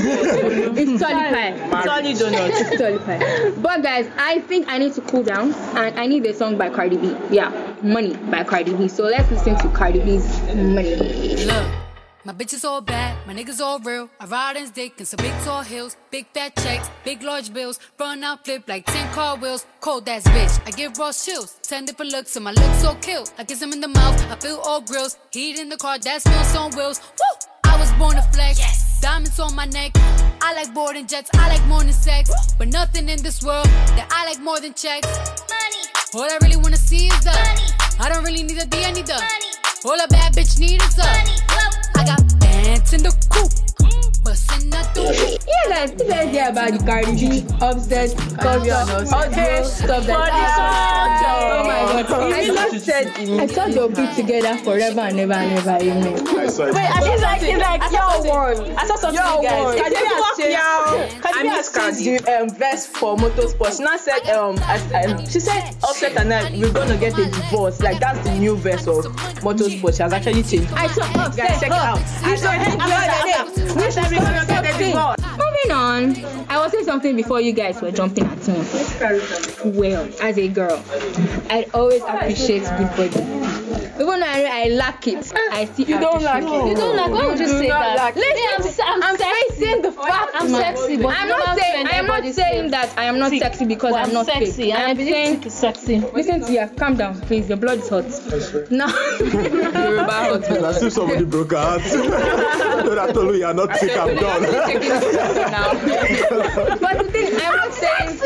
it's 0.76 1.02
Tolly 1.02 1.84
Solid 1.84 2.18
donuts. 2.18 2.60
It's 2.60 2.80
Tolly 2.80 2.98
pie. 2.98 3.50
But 3.56 3.82
guys, 3.82 4.08
I 4.18 4.40
think 4.40 4.68
I 4.68 4.78
need 4.78 4.94
to 4.94 5.00
cool 5.02 5.22
down 5.22 5.52
and 5.52 5.98
I 5.98 6.06
need 6.06 6.24
a 6.26 6.34
song 6.34 6.56
by 6.56 6.70
Cardi 6.70 6.96
B. 6.96 7.16
Yeah, 7.30 7.50
Money 7.82 8.16
by 8.30 8.44
Cardi 8.44 8.74
B. 8.74 8.88
So 8.88 9.04
let's 9.04 9.30
listen 9.30 9.56
to 9.58 9.68
Cardi 9.70 10.00
B's 10.00 10.40
Money. 10.54 10.96
Look, 11.44 11.81
my 12.24 12.32
bitches 12.32 12.64
all 12.64 12.80
bad, 12.80 13.16
my 13.26 13.34
niggas 13.34 13.60
all 13.60 13.80
real. 13.80 14.08
I 14.20 14.26
ride 14.26 14.56
in 14.56 14.70
dick 14.70 14.94
in 14.98 15.06
some 15.06 15.16
big 15.16 15.32
tall 15.42 15.62
hills, 15.62 15.96
big 16.10 16.26
fat 16.32 16.54
checks, 16.56 16.88
big 17.04 17.22
large 17.22 17.52
bills. 17.52 17.80
Run 17.98 18.22
out, 18.22 18.44
flip 18.44 18.62
like 18.68 18.86
10 18.86 19.12
car 19.12 19.36
wheels. 19.36 19.66
Cold 19.80 20.08
ass 20.08 20.22
bitch, 20.24 20.60
I 20.66 20.70
give 20.70 20.96
raw 20.98 21.12
chills. 21.12 21.58
10 21.62 21.86
different 21.86 22.12
looks, 22.12 22.36
and 22.36 22.44
my 22.44 22.52
looks 22.52 22.80
so 22.80 22.94
kill. 22.96 23.26
I 23.38 23.44
kiss 23.44 23.60
him 23.60 23.72
in 23.72 23.80
the 23.80 23.88
mouth, 23.88 24.20
I 24.30 24.36
feel 24.36 24.60
all 24.64 24.80
grills. 24.80 25.18
Heat 25.32 25.58
in 25.58 25.68
the 25.68 25.76
car, 25.76 25.98
that 25.98 26.22
smells 26.22 26.54
on 26.54 26.70
wheels. 26.76 27.00
Woo! 27.18 27.48
I 27.64 27.76
was 27.78 27.90
born 27.92 28.14
to 28.14 28.22
flex. 28.22 28.58
Yes. 28.58 29.00
Diamonds 29.00 29.40
on 29.40 29.56
my 29.56 29.64
neck. 29.64 29.90
I 30.42 30.54
like 30.54 30.72
boarding 30.72 31.08
jets, 31.08 31.28
I 31.34 31.48
like 31.48 31.66
more 31.66 31.82
than 31.82 31.92
sex. 31.92 32.30
But 32.56 32.68
nothing 32.68 33.08
in 33.08 33.20
this 33.22 33.42
world 33.42 33.66
that 33.96 34.08
I 34.12 34.26
like 34.26 34.40
more 34.40 34.60
than 34.60 34.74
checks. 34.74 35.08
Money. 35.08 35.82
All 36.14 36.30
I 36.30 36.38
really 36.42 36.56
wanna 36.56 36.76
see 36.76 37.06
is 37.08 37.24
the 37.24 37.32
money. 37.32 37.66
I 37.98 38.08
don't 38.08 38.22
really 38.22 38.44
need 38.44 38.58
a 38.58 38.66
D, 38.66 38.84
I 38.84 38.92
need 38.92 39.06
the 39.06 39.14
money. 39.14 39.52
All 39.84 39.98
a 39.98 40.06
bad 40.06 40.34
bitch 40.34 40.60
need 40.60 40.80
is 40.80 40.94
the 40.94 41.02
money. 41.02 41.51
In 42.64 43.02
the 43.02 43.10
coop. 43.28 43.71
Yeah, 44.24 45.68
guys, 45.68 45.92
this 45.92 46.10
idea 46.12 46.48
about 46.50 46.72
the 46.72 46.84
Cardi 46.86 47.12
B, 47.18 47.46
upset, 47.60 48.14
audio, 48.44 49.64
stuff 49.64 50.06
like 50.08 50.30
that. 50.30 51.62
Oh 51.62 51.64
my 51.64 52.02
god. 52.02 52.32
I 52.32 52.46
thought 52.48 52.70
said 52.78 53.06
I 53.40 53.46
thought 53.46 53.70
they'll 53.72 53.88
be 53.88 54.06
together 54.14 54.56
forever 54.58 55.00
and 55.00 55.18
ever 55.20 55.32
and 55.32 55.58
ever. 55.58 55.70
I. 55.70 55.78
Wait, 55.78 56.76
I 56.76 57.12
It's 57.12 57.22
like- 57.22 57.42
it's 57.42 57.60
like 57.60 57.82
I 57.82 57.90
your 57.90 58.32
one. 58.32 58.76
I 58.76 58.86
saw 58.86 58.96
something, 58.96 59.20
guys. 59.42 59.64
one. 59.64 59.76
Kadiri 59.78 60.06
has 60.06 60.36
changed. 60.38 60.52
y'all. 60.52 61.08
Kadiri 61.20 61.50
I 61.50 61.54
has 61.54 61.68
the 61.70 62.18
um, 62.28 62.48
for 62.86 63.16
motorsport. 63.16 63.76
She 63.76 63.82
now 63.82 63.96
said, 63.96 64.28
um, 64.30 64.56
um, 64.58 65.26
she 65.26 65.40
said, 65.40 65.74
Offset 65.82 66.16
and 66.16 66.32
I, 66.32 66.50
we're 66.52 66.72
gonna 66.72 66.96
get 66.96 67.18
a 67.18 67.26
divorce. 67.26 67.80
Like 67.80 67.98
that's 68.00 68.20
the 68.24 68.38
new 68.38 68.56
of 68.88 69.06
motorsport. 69.42 69.96
She 69.96 70.02
has 70.02 70.12
actually 70.12 70.42
changed. 70.44 70.72
I 70.74 70.86
saw 70.86 71.02
Offset. 71.20 71.48
Guys, 71.48 71.60
check 71.60 71.70
it 71.70 71.72
out. 71.72 71.98
I 72.22 72.34
the 72.34 72.36
should 72.36 72.38
stop 73.92 74.11
get 74.18 74.64
a 74.64 74.68
something. 74.68 74.86
divorce. 74.88 75.16
Moving 75.20 75.72
on, 75.72 76.46
I 76.50 76.58
was 76.58 76.72
saying 76.72 76.84
something 76.84 77.16
before 77.16 77.40
you 77.40 77.52
guys 77.52 77.80
were 77.80 77.90
jumping 77.90 78.24
at 78.24 78.46
me. 78.48 79.70
Well, 79.78 80.08
as 80.20 80.38
a 80.38 80.48
girl, 80.48 80.82
I 81.50 81.66
always 81.74 82.02
appreciate 82.02 82.62
good 82.62 83.12
body. 83.12 83.61
Even 83.72 84.20
though 84.20 84.26
I, 84.26 84.64
I 84.64 84.68
lack 84.68 85.06
it, 85.08 85.32
I 85.50 85.64
still 85.64 85.88
You 85.88 85.98
don't 85.98 86.22
lack 86.22 86.42
appreciate 86.42 86.60
it. 86.60 86.68
You 86.68 86.74
don't 86.76 86.94
like. 86.96 87.10
Why 87.10 87.26
would 87.26 87.38
you 87.38 87.48
say 87.48 87.68
that? 87.68 87.96
lack 87.96 88.14
it. 88.16 88.20
Me, 88.20 88.26
I'm, 88.84 88.92
I'm, 88.92 89.02
I'm 89.02 89.16
facing 89.16 89.80
the 89.82 89.92
fact, 89.92 90.30
I'm 90.34 90.48
sexy, 90.48 90.96
but 90.98 91.14
I'm 91.16 91.28
not 91.28 91.56
saying 91.58 91.86
I'm 91.88 92.06
not 92.06 92.24
saying 92.34 92.70
that 92.70 92.92
I 92.98 93.04
am 93.04 93.18
not 93.18 93.30
sexy 93.32 93.64
because 93.64 93.92
well, 93.92 94.04
I'm 94.04 94.12
not 94.12 94.26
sexy, 94.26 94.52
fake. 94.52 94.74
and 94.74 94.82
I 94.82 94.90
I'm 94.90 94.96
believe 94.96 95.14
saying 95.14 95.48
sexy. 95.50 96.00
Listen 96.00 96.40
to 96.42 96.52
you. 96.52 96.66
Calm 96.76 96.96
down, 96.96 97.18
please. 97.22 97.48
Your 97.48 97.56
blood 97.58 97.78
is 97.78 97.88
hot. 97.88 98.04
No. 98.70 98.86
Yoruba 98.86 100.12
hot. 100.12 100.44
As 100.50 100.82
if 100.82 100.92
somebody 100.92 101.24
broke 101.24 101.52
her 101.52 101.58
heart. 101.58 101.82
Don't 102.84 102.98
have 102.98 103.12
told 103.14 103.34
you 103.34 103.40
you're 103.40 103.54
not 103.54 103.74
sick, 103.76 103.96
I'm 103.96 104.14
done. 104.16 104.42
but 106.80 106.98
the 106.98 107.04
thing, 107.10 107.32
I'm 107.40 107.56
not 107.56 107.72
saying. 107.72 108.20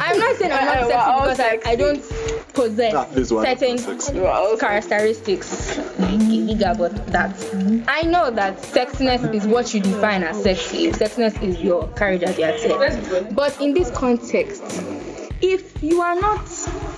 I'm 0.00 0.18
not 0.18 0.36
saying 0.36 0.52
I'm 0.52 0.66
not 0.66 0.90
uh, 0.92 1.34
sexy 1.34 1.36
because 1.36 1.40
I, 1.40 1.58
I 1.70 1.76
don't 1.76 1.94
this 1.94 2.23
possess 2.54 3.28
certain 3.28 3.78
characteristics. 4.58 5.76
Giga, 5.76 6.76
but 6.78 7.06
that 7.08 7.34
I 7.88 8.02
know 8.02 8.30
that 8.30 8.58
sexiness 8.58 9.32
is 9.34 9.46
what 9.46 9.74
you 9.74 9.80
define 9.80 10.22
as 10.22 10.42
sexy. 10.42 10.90
Sexiness 10.92 11.42
is 11.42 11.60
your 11.60 11.88
courage, 11.88 12.22
as 12.22 12.38
you 12.38 12.44
had 12.44 12.60
said. 12.60 13.34
But 13.34 13.60
in 13.60 13.74
this 13.74 13.90
context, 13.90 14.62
if 15.42 15.82
you 15.82 16.00
are 16.00 16.14
not 16.14 16.48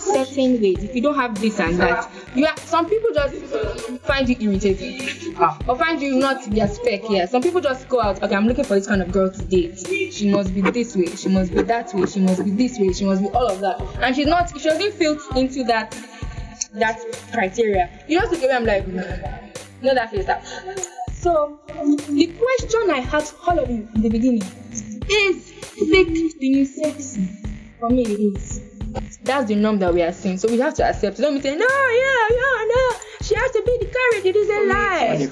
certain 0.06 0.60
ways, 0.60 0.82
if 0.82 0.94
you 0.94 1.02
don't 1.02 1.14
have 1.14 1.40
this 1.40 1.60
and 1.60 1.78
that, 1.78 2.10
you 2.34 2.46
are, 2.46 2.56
some 2.58 2.88
people 2.88 3.10
just 3.12 3.34
find 4.04 4.28
you 4.28 4.36
irritating 4.40 5.34
ah. 5.38 5.58
or 5.68 5.76
find 5.76 6.00
you 6.00 6.16
not 6.16 6.46
a 6.46 6.68
spec. 6.68 7.02
Yeah, 7.08 7.26
some 7.26 7.42
people 7.42 7.60
just 7.60 7.88
go 7.88 8.00
out. 8.00 8.22
Okay, 8.22 8.34
I'm 8.34 8.46
looking 8.46 8.64
for 8.64 8.74
this 8.74 8.86
kind 8.86 9.02
of 9.02 9.12
girl 9.12 9.30
to 9.30 9.42
date. 9.44 9.86
She 10.12 10.30
must 10.30 10.54
be 10.54 10.60
this 10.62 10.96
way. 10.96 11.06
She 11.16 11.28
must 11.28 11.52
be 11.54 11.62
that 11.62 11.92
way. 11.94 12.06
She 12.06 12.20
must 12.20 12.44
be 12.44 12.50
this 12.50 12.78
way. 12.78 12.92
She 12.92 13.04
must 13.04 13.22
be 13.22 13.28
all 13.28 13.48
of 13.48 13.60
that. 13.60 13.80
And 14.00 14.14
she's 14.14 14.26
not. 14.26 14.50
She 14.58 14.68
doesn't 14.68 14.92
fit 14.94 15.18
into 15.36 15.64
that 15.64 15.96
that 16.74 17.00
criteria. 17.32 17.88
You 18.08 18.20
just 18.20 18.32
look 18.32 18.42
at 18.42 18.48
me. 18.48 18.54
I'm 18.54 18.64
like, 18.64 18.84
hmm, 18.84 19.84
no, 19.84 19.94
that 19.94 20.10
feels 20.10 20.26
that. 20.26 20.46
So 21.16 21.58
the 21.66 22.26
question 22.38 22.90
I 22.90 23.00
had 23.00 23.28
all 23.48 23.58
of 23.58 23.68
you 23.68 23.88
in 23.96 24.02
the 24.02 24.10
beginning 24.10 24.42
is 25.10 25.50
fake 25.50 26.38
the 26.38 26.48
new 26.48 26.64
sexy. 26.64 27.28
For 27.80 27.90
me, 27.90 28.02
it 28.02 28.36
is. 28.36 28.55
That's 29.26 29.48
the 29.48 29.56
norm 29.56 29.78
that 29.80 29.92
we 29.92 30.02
are 30.02 30.12
seeing. 30.12 30.38
So 30.38 30.48
we 30.48 30.58
have 30.60 30.74
to 30.74 30.84
accept. 30.84 31.18
it. 31.18 31.22
Don't 31.22 31.34
be 31.34 31.40
saying, 31.40 31.58
no, 31.58 31.66
yeah, 31.66 32.36
yeah, 32.36 32.64
no. 32.74 32.96
She 33.22 33.34
has 33.34 33.50
to 33.50 33.62
be 33.66 33.76
the 33.80 33.86
courage. 33.86 34.24
It 34.24 34.36
is 34.36 34.48
a 34.48 34.52
mm, 34.52 34.68
lie. 34.72 35.26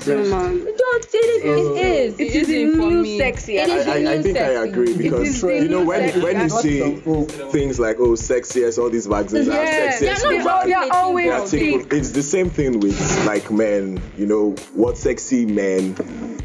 Don't 0.77 1.05
say 1.05 1.21
this. 1.21 1.45
It 1.45 1.87
is. 1.87 2.21
It 2.21 2.35
is 2.35 2.49
the 2.49 2.65
new 2.65 3.19
sexy. 3.19 3.57
It 3.59 3.69
is 3.69 3.85
the 3.87 3.93
I, 3.93 3.97
I 3.97 4.17
new 4.17 4.23
think 4.25 4.39
I 4.39 4.65
agree 4.65 4.97
because 4.97 5.41
the 5.41 5.63
you 5.63 5.69
know 5.69 5.85
when 5.85 6.01
sexy. 6.09 6.21
when 6.23 6.41
you 6.41 6.49
That's 6.49 6.61
see 6.61 6.97
things 7.53 7.79
like 7.79 7.99
oh 8.01 8.15
sexiest 8.15 8.79
all 8.79 8.91
these 8.91 9.07
magazines 9.07 9.49
are 9.49 9.53
Yeah, 9.65 9.93
sexiest 9.93 10.23
they're 10.23 10.43
not 10.43 10.67
women, 10.67 10.71
just 10.71 10.91
They're 10.91 11.01
always 11.01 11.25
they 11.27 11.31
are 11.31 11.47
thick. 11.47 11.83
thick. 11.83 11.93
it's 11.93 12.11
the 12.11 12.23
same 12.23 12.51
thing 12.51 12.81
with 12.81 13.27
like 13.27 13.51
men 13.51 14.03
you 14.17 14.27
know 14.27 14.51
what 14.75 14.99
sexy 14.99 15.47
men 15.47 15.95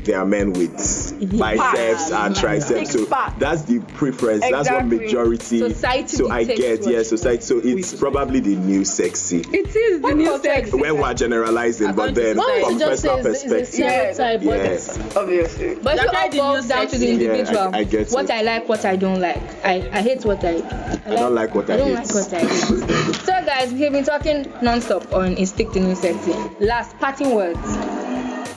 they 0.10 0.15
are 0.15 0.26
men 0.26 0.54
with 0.54 0.76
mm-hmm. 0.76 1.38
biceps 1.38 2.12
and 2.12 2.36
triceps 2.36 2.93
so 2.93 3.06
that's 3.38 3.62
the 3.63 3.80
preference 3.93 4.41
that's 4.50 4.69
what 4.69 4.88
majority 4.88 5.60
Society 5.60 6.08
so 6.08 6.32
I 6.32 6.43
dictates 6.43 6.60
get 6.60 6.82
what 6.82 6.93
yeah 6.95 7.04
society 7.04 7.43
so 7.43 7.60
it's 7.63 7.93
probably 7.93 8.39
the 8.39 8.56
new 8.56 8.86
sexy 8.86 9.41
It 9.41 9.76
is 9.76 10.02
the 10.02 10.15
new 10.15 10.41
sexy. 10.41 10.76
when 10.76 10.98
we're 10.98 11.13
generalizing 11.13 11.93
but 11.93 12.15
then 12.15 12.38
What 12.38 12.63
from 12.63 12.74
would 12.74 12.80
just 12.80 13.02
say 13.04 13.10
personal 13.10 13.34
is, 13.34 13.43
is 13.43 13.52
a 13.52 13.56
perspective 13.56 14.15
stereotype? 14.15 14.39
but 14.43 14.58
yes 14.58 15.00
Obviously. 15.15 15.76
But 15.76 15.98
That's 15.98 16.36
it 16.36 16.39
all 16.39 16.54
boils 16.54 16.67
down 16.67 16.88
to 16.88 16.98
the 16.98 17.06
sexy. 17.06 17.06
Yeah, 17.06 17.32
I- 17.32 17.34
individual. 17.36 17.76
I 17.76 17.84
get 17.84 18.10
what 18.12 18.26
it. 18.26 18.32
I 18.32 18.41
like, 18.41 18.69
what 18.69 18.86
I 18.86 18.95
don't 18.95 19.19
like. 19.19 19.65
I, 19.65 19.89
I 19.91 20.02
hate 20.02 20.26
what 20.26 20.43
I. 20.43 20.56
I, 21.06 21.15
don't 21.15 21.36
like 21.36 21.54
what 21.56 21.69
I 21.69 21.74
I 21.74 21.78
don't 21.78 21.88
hate. 21.88 21.95
like 21.95 22.13
what 22.13 22.34
I 22.34 22.39
hate. 22.39 23.15
so 23.15 23.45
guys, 23.45 23.72
we've 23.74 23.91
been 23.91 24.04
talking 24.04 24.52
non-stop 24.62 25.13
on 25.13 25.34
is 25.34 25.50
stick 25.50 25.72
to 25.72 25.80
new 25.80 25.95
sexy. 25.95 26.34
Last 26.60 26.98
parting 27.00 27.36
words. 27.36 27.60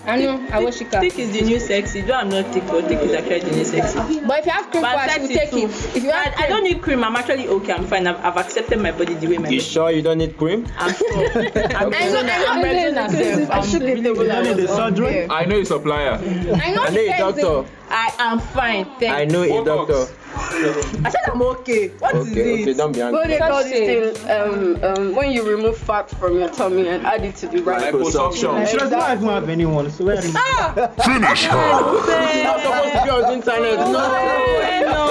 I 0.04 0.16
know, 0.20 0.46
I 0.50 0.58
wish 0.64 0.80
you 0.80 0.86
could. 0.86 1.00
Thick 1.00 1.18
is 1.18 1.32
the 1.32 1.42
new 1.42 1.60
sexy. 1.60 2.00
Though 2.02 2.14
I'm 2.14 2.28
not 2.28 2.46
thick, 2.52 2.64
but 2.66 2.86
thick 2.86 2.98
is 3.00 3.12
actually 3.12 3.40
the 3.40 3.56
new 3.56 3.64
sexy. 3.64 4.20
But 4.26 4.40
if 4.40 4.46
you 4.46 4.52
have 4.52 4.70
cream 4.70 4.84
I'm 4.84 4.98
us, 5.08 5.18
we'll 5.18 5.28
take 5.28 5.50
too. 5.50 5.56
it. 5.58 5.96
If 5.96 6.02
you 6.02 6.10
have 6.10 6.34
I, 6.36 6.44
I 6.44 6.48
don't 6.48 6.64
need 6.64 6.82
cream. 6.82 7.04
I'm 7.04 7.14
actually 7.16 7.46
okay. 7.48 7.72
I'm 7.72 7.86
fine. 7.86 8.06
I've, 8.06 8.18
I've 8.24 8.36
accepted 8.36 8.80
my 8.80 8.90
body 8.92 9.14
the 9.14 9.26
way 9.28 9.38
my 9.38 9.48
You 9.48 9.58
body. 9.58 9.60
sure 9.60 9.90
you 9.90 10.02
don't 10.02 10.18
need 10.18 10.36
cream? 10.36 10.66
I'm 10.78 10.92
sure. 10.98 11.08
I'm 11.08 11.46
I 11.72 11.84
know, 11.84 11.88
reasonable. 11.90 12.30
I 12.30 12.46
I'm 12.48 12.62
know, 12.62 12.72
reasonable. 12.72 13.52
I'm 13.52 13.62
reasonable. 13.62 14.24
You 14.26 14.42
need 14.42 14.56
the 14.56 14.68
surgery? 14.68 15.26
I 15.30 15.44
know 15.44 15.58
a 15.60 15.64
supplier. 15.64 16.12
I 16.12 16.18
know, 16.18 16.52
I 16.54 16.90
know 16.90 16.90
he 16.90 17.08
a 17.08 17.10
says 17.12 17.18
doctor. 17.18 17.60
it. 17.60 17.66
I 17.90 18.12
am 18.18 18.38
fine. 18.40 18.84
Thank 18.98 19.14
I 19.14 19.24
know 19.26 19.42
a 19.42 19.48
Botox. 19.48 19.64
doctor. 19.88 20.21
I 20.34 21.10
said 21.10 21.20
I'm 21.32 21.42
okay. 21.42 21.88
What 21.98 22.14
is 22.16 22.30
Okay, 22.30 22.40
okay, 22.62 22.70
it? 22.70 22.76
don't 22.76 22.92
be 22.92 23.00
What 23.00 23.14
angry. 23.14 23.26
they 23.34 23.38
call 23.38 23.62
this 23.64 24.14
thing? 24.16 24.30
Um, 24.30 24.82
um, 24.84 25.14
when 25.14 25.32
you 25.32 25.42
remove 25.48 25.76
fat 25.76 26.08
from 26.10 26.38
your 26.38 26.48
tummy 26.50 26.88
and 26.88 27.04
add 27.06 27.24
it 27.24 27.36
to 27.36 27.46
the 27.48 27.62
right. 27.62 27.92
Liposuction. 27.92 28.66
She 28.68 28.76
does 28.78 28.90
not 28.90 29.16
even 29.16 29.28
have 29.28 29.48
anyone, 29.48 29.90
so 29.90 30.04
where 30.04 30.16
is 30.16 30.34
Ah! 30.36 30.72
It's 30.76 31.06
not 31.06 32.60
supposed 32.60 32.92
to 32.92 33.02
be 33.04 33.10
on 33.10 33.20
the 33.22 33.32
internet. 33.32 33.78
No. 33.92 35.02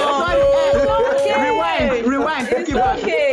Rewind, 1.42 2.06
rewind, 2.06 2.48
take 2.48 2.68
it 2.68 2.74
back. 2.74 2.98
Okay, 2.98 3.31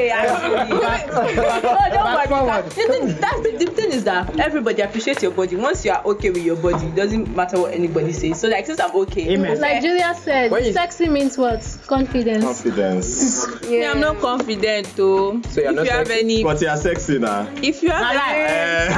actually. 0.56 1.36
don't 1.36 2.28
forward. 2.28 2.66
The 2.66 2.70
thing, 2.72 3.08
that's 3.20 3.42
the, 3.42 3.66
the 3.66 3.72
thing 3.72 3.92
is 3.92 4.04
that 4.06 4.40
everybody 4.40 4.82
appreciates 4.82 5.22
your 5.22 5.32
body. 5.32 5.56
Once 5.56 5.86
you 5.86 5.92
are 5.92 6.04
okay 6.06 6.30
with 6.30 6.44
your 6.44 6.56
body, 6.56 6.86
it 6.88 6.96
doesn't 6.96 7.36
matter 7.36 7.60
what 7.60 7.74
anybody 7.74 8.14
says. 8.14 8.40
So 8.40 8.48
like 8.48 8.66
since 8.66 8.80
I'm 8.80 8.96
okay, 8.96 9.34
Amen. 9.34 9.60
Like 9.60 9.82
Julia 9.82 10.16
said, 10.16 10.52
When 10.52 10.64
you- 10.66 10.74
sexy 10.74 11.08
means 11.08 11.38
what? 11.38 11.60
Confidence. 11.88 12.44
confidence 12.44 13.48
Yeah, 13.68 13.92
I'm 13.92 14.00
not 14.00 14.20
confident 14.20 14.96
though. 14.96 15.42
So 15.44 15.62
you're 15.62 15.72
if 15.72 15.76
not 15.76 15.86
you 15.86 15.92
have 15.92 16.10
any, 16.10 16.44
but 16.44 16.62
you 16.62 16.68
are 16.68 16.78
sexy 16.78 17.20
now 17.20 17.48
if 17.62 17.84
you 17.84 17.90
have 17.92 18.16
any, 18.16 18.90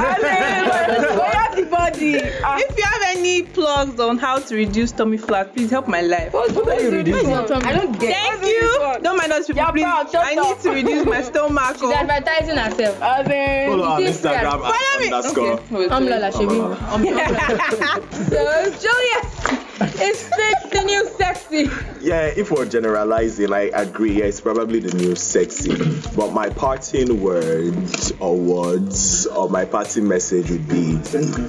we 1.56 1.62
the 1.62 1.70
body. 1.70 2.14
If 2.14 2.78
you 2.78 2.84
have 2.84 3.02
any 3.16 3.42
plugs 3.42 4.00
on 4.00 4.18
how 4.18 4.38
to 4.38 4.54
reduce 4.54 4.92
tummy 4.92 5.18
fat, 5.18 5.54
please 5.54 5.70
help 5.70 5.88
my 5.88 6.00
life. 6.00 6.32
What 6.32 6.68
are 6.68 6.80
you 6.80 6.90
reducing? 6.90 7.32
I 7.32 7.72
don't 7.72 7.98
get. 7.98 8.16
Thank 8.16 8.46
you. 8.46 9.00
Don't 9.02 9.16
mind 9.16 9.32
us 9.32 9.46
people, 9.46 9.62
Yeah, 9.62 9.70
please. 9.70 9.82
proud, 9.82 10.14
I 10.14 10.34
need 10.34 10.58
to 10.60 10.70
reduce 10.70 11.06
my 11.06 11.22
stomach. 11.22 11.41
She's 11.48 11.82
oh. 11.82 11.92
advertising 11.92 12.56
herself. 12.56 13.02
As 13.02 13.26
in, 13.26 13.70
follow 13.70 13.84
on 13.84 14.02
It 14.02 14.08
is 14.10 14.20
fair. 14.20 14.44
Instagram 14.44 14.60
Follow 14.60 15.00
me. 15.00 15.12
underscore 15.12 15.52
Okay. 15.52 15.88
I'm 15.88 16.06
Lola 16.06 16.30
Shebi. 16.30 16.58
So 18.32 18.70
Juliet 18.80 19.62
It's 20.00 20.20
still 20.20 20.70
the 20.70 20.82
new 20.86 21.08
sexy. 21.16 21.68
Yeah, 22.00 22.26
if 22.26 22.50
we're 22.52 22.66
generalizing, 22.66 23.52
I 23.52 23.70
agree. 23.74 24.18
Yeah, 24.18 24.26
it's 24.26 24.40
probably 24.40 24.78
the 24.78 24.96
new 24.96 25.16
sexy. 25.16 25.76
But 26.14 26.32
my 26.32 26.48
parting 26.50 27.20
words 27.20 28.12
or 28.20 28.36
words 28.36 29.26
or 29.26 29.50
my 29.50 29.64
parting 29.64 30.06
message 30.06 30.50
would 30.50 30.68
be 30.68 30.94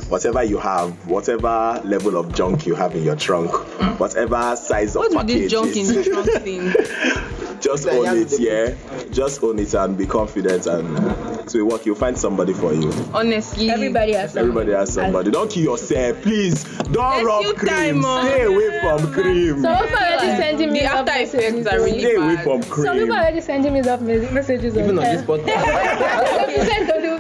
whatever 0.10 0.44
you 0.44 0.58
have, 0.58 1.08
whatever 1.08 1.82
level 1.84 2.18
of 2.18 2.34
junk 2.34 2.66
you 2.66 2.74
have 2.74 2.96
in 2.96 3.04
your 3.04 3.16
trunk, 3.16 3.52
whatever 4.00 4.56
size 4.56 4.96
of 4.96 5.02
What's 5.02 5.16
with 5.16 5.28
package 5.28 5.42
this 5.44 5.52
junk 5.52 5.76
in 5.76 5.88
the 5.88 6.04
trunk 6.04 6.32
thing? 6.44 7.53
Just 7.64 7.88
own 7.88 8.18
it, 8.18 8.40
yeah. 8.40 8.74
Just 9.12 9.42
own 9.44 9.58
it 9.60 9.74
and 9.74 9.98
be 9.98 10.06
confident 10.06 10.66
and 10.68 11.48
to 11.50 11.66
work. 11.66 11.86
You'll 11.86 11.96
find 11.96 12.18
somebody 12.18 12.54
for 12.54 12.74
you. 12.74 12.92
Honestly, 13.14 13.70
Everybody 13.70 14.14
has 14.14 14.34
some. 14.34 14.40
Everybody 14.42 14.72
has 14.74 14.94
somebody. 14.94 15.32
Don't 15.32 15.50
kill 15.50 15.64
yourself, 15.64 16.22
please. 16.22 16.64
Don't 16.92 17.26
rub 17.26 17.44
you 17.44 17.54
cream. 17.54 18.02
time, 18.02 18.06
oh. 18.06 18.26
Stay 18.26 18.44
away 18.44 18.80
from 18.82 19.14
cream. 19.14 19.62
Some 19.62 19.78
people 19.84 19.98
are 19.98 20.04
already 20.04 20.38
sending 20.42 20.72
me 20.74 20.80
The 20.80 20.86
love 20.86 21.08
after 21.08 21.22
effects 21.22 21.34
messages. 21.54 21.68
are 21.68 21.80
really 21.84 22.00
Stay 22.00 22.16
away 22.16 22.36
bad. 22.36 22.44
from 22.44 22.62
Some 22.64 22.72
cream. 22.72 22.94
people 23.00 23.16
are 23.16 23.20
already 23.20 23.42
sending 23.42 23.74
me 23.74 23.82
love 23.82 24.02
mes- 24.02 24.32
messages 24.32 24.78
Even 24.78 24.98
on 24.98 24.98
on 25.00 25.04
this 25.04 25.22
air. 25.22 25.28
podcast. 25.28 26.50
You 26.58 26.64
send 26.64 26.88
to 26.88 26.94
the- 27.02 27.14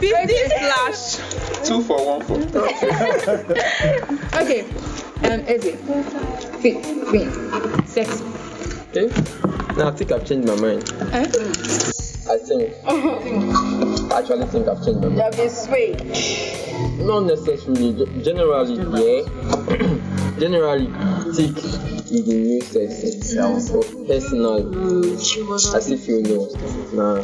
Fifty 0.00 0.34
slash. 0.48 1.13
Two 1.64 1.82
for 1.82 1.96
one 2.06 2.22
for. 2.22 2.34
Okay. 4.40 4.62
Um, 5.24 5.40
Eze. 5.46 5.76
Fit, 6.60 6.76
queen, 7.08 7.30
sexy. 7.86 8.24
Okay. 8.90 9.08
Now 9.76 9.88
I 9.88 9.90
think 9.92 10.12
I've 10.12 10.24
changed 10.26 10.46
my 10.46 10.54
mind. 10.56 10.82
Eh? 11.12 11.26
I 12.26 12.38
think, 12.38 12.72
I 12.86 12.88
actually 14.18 14.46
think 14.46 14.68
I've 14.68 14.82
changed 14.84 15.00
my 15.00 15.08
mind. 15.08 15.16
You 15.16 15.22
have 15.22 15.36
been 15.36 15.50
swayed. 15.50 15.98
Not 17.00 17.20
necessarily. 17.24 17.92
ge- 17.92 18.08
Generally, 18.24 18.74
yeah. 19.00 19.22
Generally, 20.38 20.86
thick 21.34 21.56
is 21.56 22.24
the 22.26 22.34
new 22.34 22.60
sexy. 22.60 23.10
But 23.38 24.06
personally, 24.06 24.62
I 25.16 25.18
still 25.80 25.98
feel 25.98 26.20
no. 26.22 26.48
Nah, 26.92 27.22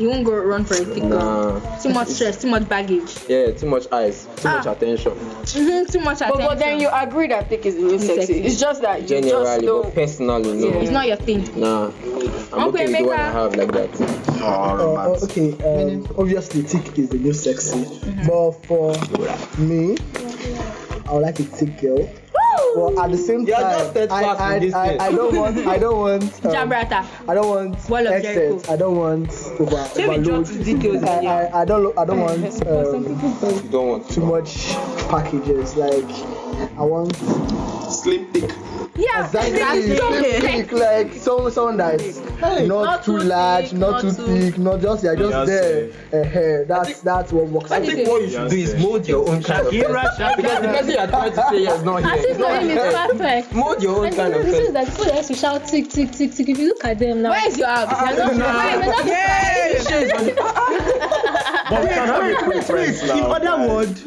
You 0.00 0.08
won't 0.08 0.24
go 0.24 0.32
run 0.34 0.64
for 0.64 0.74
a 0.74 0.78
thick 0.78 1.02
girl. 1.02 1.60
nah. 1.60 1.76
Too 1.78 1.90
much 1.90 2.08
stress, 2.08 2.40
too 2.40 2.48
much 2.48 2.66
baggage. 2.66 3.18
Yeah, 3.28 3.50
too 3.52 3.66
much 3.66 3.84
eyes, 3.92 4.26
too 4.36 4.48
much 4.48 4.66
Ah. 4.66 4.72
attention. 4.72 5.12
Mm-hmm, 5.12 5.92
too 5.92 6.00
much 6.00 6.16
attention. 6.22 6.38
But, 6.38 6.48
but 6.48 6.58
then 6.58 6.80
you 6.80 6.88
agree 6.90 7.26
that 7.28 7.50
thick 7.50 7.66
is 7.66 7.74
the 7.74 7.82
new 7.82 7.98
sexy. 7.98 8.16
sexy. 8.20 8.40
It's 8.46 8.58
just 8.58 8.80
that 8.80 9.02
you 9.02 9.08
just 9.08 9.28
Generally, 9.28 9.66
don't. 9.66 9.82
but 9.84 9.94
personally, 9.94 10.52
no. 10.56 10.80
It's 10.80 10.90
not 10.90 11.06
your 11.06 11.16
thing. 11.16 11.42
Nah. 11.60 11.90
I'm 12.52 12.64
Uncle 12.64 12.68
okay 12.80 12.86
with 12.86 13.08
the 13.10 13.12
I 13.12 13.30
have 13.30 13.54
like 13.56 13.72
that. 13.72 14.00
Uh, 14.40 15.18
okay, 15.24 15.52
um, 15.68 16.08
obviously, 16.16 16.62
thick 16.62 16.98
is 16.98 17.10
the 17.10 17.18
new 17.18 17.34
sexy. 17.34 17.84
But 18.26 18.52
for 18.64 18.94
me, 19.58 19.96
I 21.06 21.12
would 21.12 21.22
like 21.22 21.38
a 21.40 21.44
thick 21.44 21.78
girl. 21.78 22.08
But 22.74 23.04
at 23.04 23.10
the 23.10 23.16
same 23.18 23.46
You 23.46 23.54
are 23.54 23.60
time, 23.60 23.94
just 23.94 24.12
I, 24.12 24.22
I, 24.22 24.96
I. 24.96 25.06
I 25.06 25.12
don't 25.12 25.36
want, 25.36 25.58
I 25.66 25.78
don't 25.78 25.98
want, 25.98 26.22
um, 26.44 26.52
Jabrata. 26.52 27.06
I 27.28 27.34
don't 27.34 27.48
want 27.48 27.88
Wall 27.90 28.06
of 28.06 28.12
excess. 28.12 28.34
Jericho. 28.34 28.72
I 28.72 28.76
don't 28.76 28.96
want 28.96 29.30
over, 29.60 29.84
Say 29.88 30.08
we 30.08 30.16
overload. 30.16 30.46
jot 30.46 30.64
details 30.64 31.02
I, 31.02 31.20
here. 31.20 31.30
I, 31.30 31.60
I 31.60 31.64
don't, 31.64 31.98
I 31.98 32.04
don't 32.04 32.20
want 32.20 32.66
um, 32.66 33.62
You 33.64 33.70
don't 33.70 33.88
want 33.88 34.10
too 34.10 34.24
much 34.24 34.68
packages. 35.08 35.76
Like 35.76 36.04
I 36.78 36.82
want 36.82 37.14
Slim 37.90 38.32
thick. 38.32 38.50
Yeah, 39.00 39.24
exactly 39.24 39.96
slim 39.96 40.22
thick, 40.42 40.72
like 40.72 41.12
someone, 41.14 41.50
someone 41.52 41.76
that's 41.78 42.18
not, 42.40 42.66
not 42.68 43.04
too 43.04 43.18
too 43.18 43.24
large, 43.24 43.70
thick, 43.70 43.78
not, 43.78 43.90
not 43.90 44.00
too 44.02 44.10
thick, 44.12 44.58
not 44.58 44.80
just 44.80 45.02
you're 45.04 45.16
just 45.16 45.30
Yes, 45.32 45.48
there. 45.48 45.90
Uh, 46.12 46.22
hair. 46.28 46.64
That's 46.66 47.00
that's 47.00 47.32
what 47.32 47.46
works. 47.48 47.70
I 47.70 47.80
think 47.84 48.06
what 48.08 48.22
you 48.22 48.30
should 48.30 48.50
do 48.50 48.56
is 48.56 48.74
mold 48.76 49.08
your 49.08 49.28
own 49.28 49.42
kind 49.42 49.66
of 49.66 49.72
person. 49.72 50.36
Because 50.36 50.60
the 50.62 50.68
person 50.68 50.90
you 50.90 50.98
are 50.98 51.06
trying 51.06 51.30
to 51.30 51.36
say 51.36 51.58
here 51.58 51.72
is 51.74 51.82
not 51.82 52.04
As 52.04 52.20
here. 52.20 52.30
if 52.30 52.36
for 52.36 52.60
him 52.60 52.70
is 52.70 52.94
perfect. 52.94 53.52
Mold 53.54 53.82
your 53.82 53.96
own 53.98 54.06
And 54.06 54.16
kind 54.16 54.34
the 54.34 54.40
of 54.40 54.46
is 54.46 54.54
person. 54.58 54.72
that 54.74 54.86
people 54.88 55.04
that 55.06 55.24
to 55.24 55.34
shout 55.34 55.66
tick 55.66 55.88
tick 55.88 56.10
tick 56.12 56.32
tick. 56.34 56.48
If 56.48 56.58
you 56.58 56.68
look 56.68 56.84
at 56.84 56.98
them 56.98 57.22
now, 57.22 57.30
Where's 57.30 57.56
your 57.58 57.68
abs? 57.68 58.16
they're 58.16 58.34
not. 58.34 58.36
Not 58.36 59.06
But 61.70 61.82
we 61.82 61.88
can 61.88 62.06
have 62.06 62.24
a 62.24 62.34
preference 62.44 63.02
In 63.02 63.08
now. 63.08 63.30
other 63.32 63.68
words, 63.72 64.04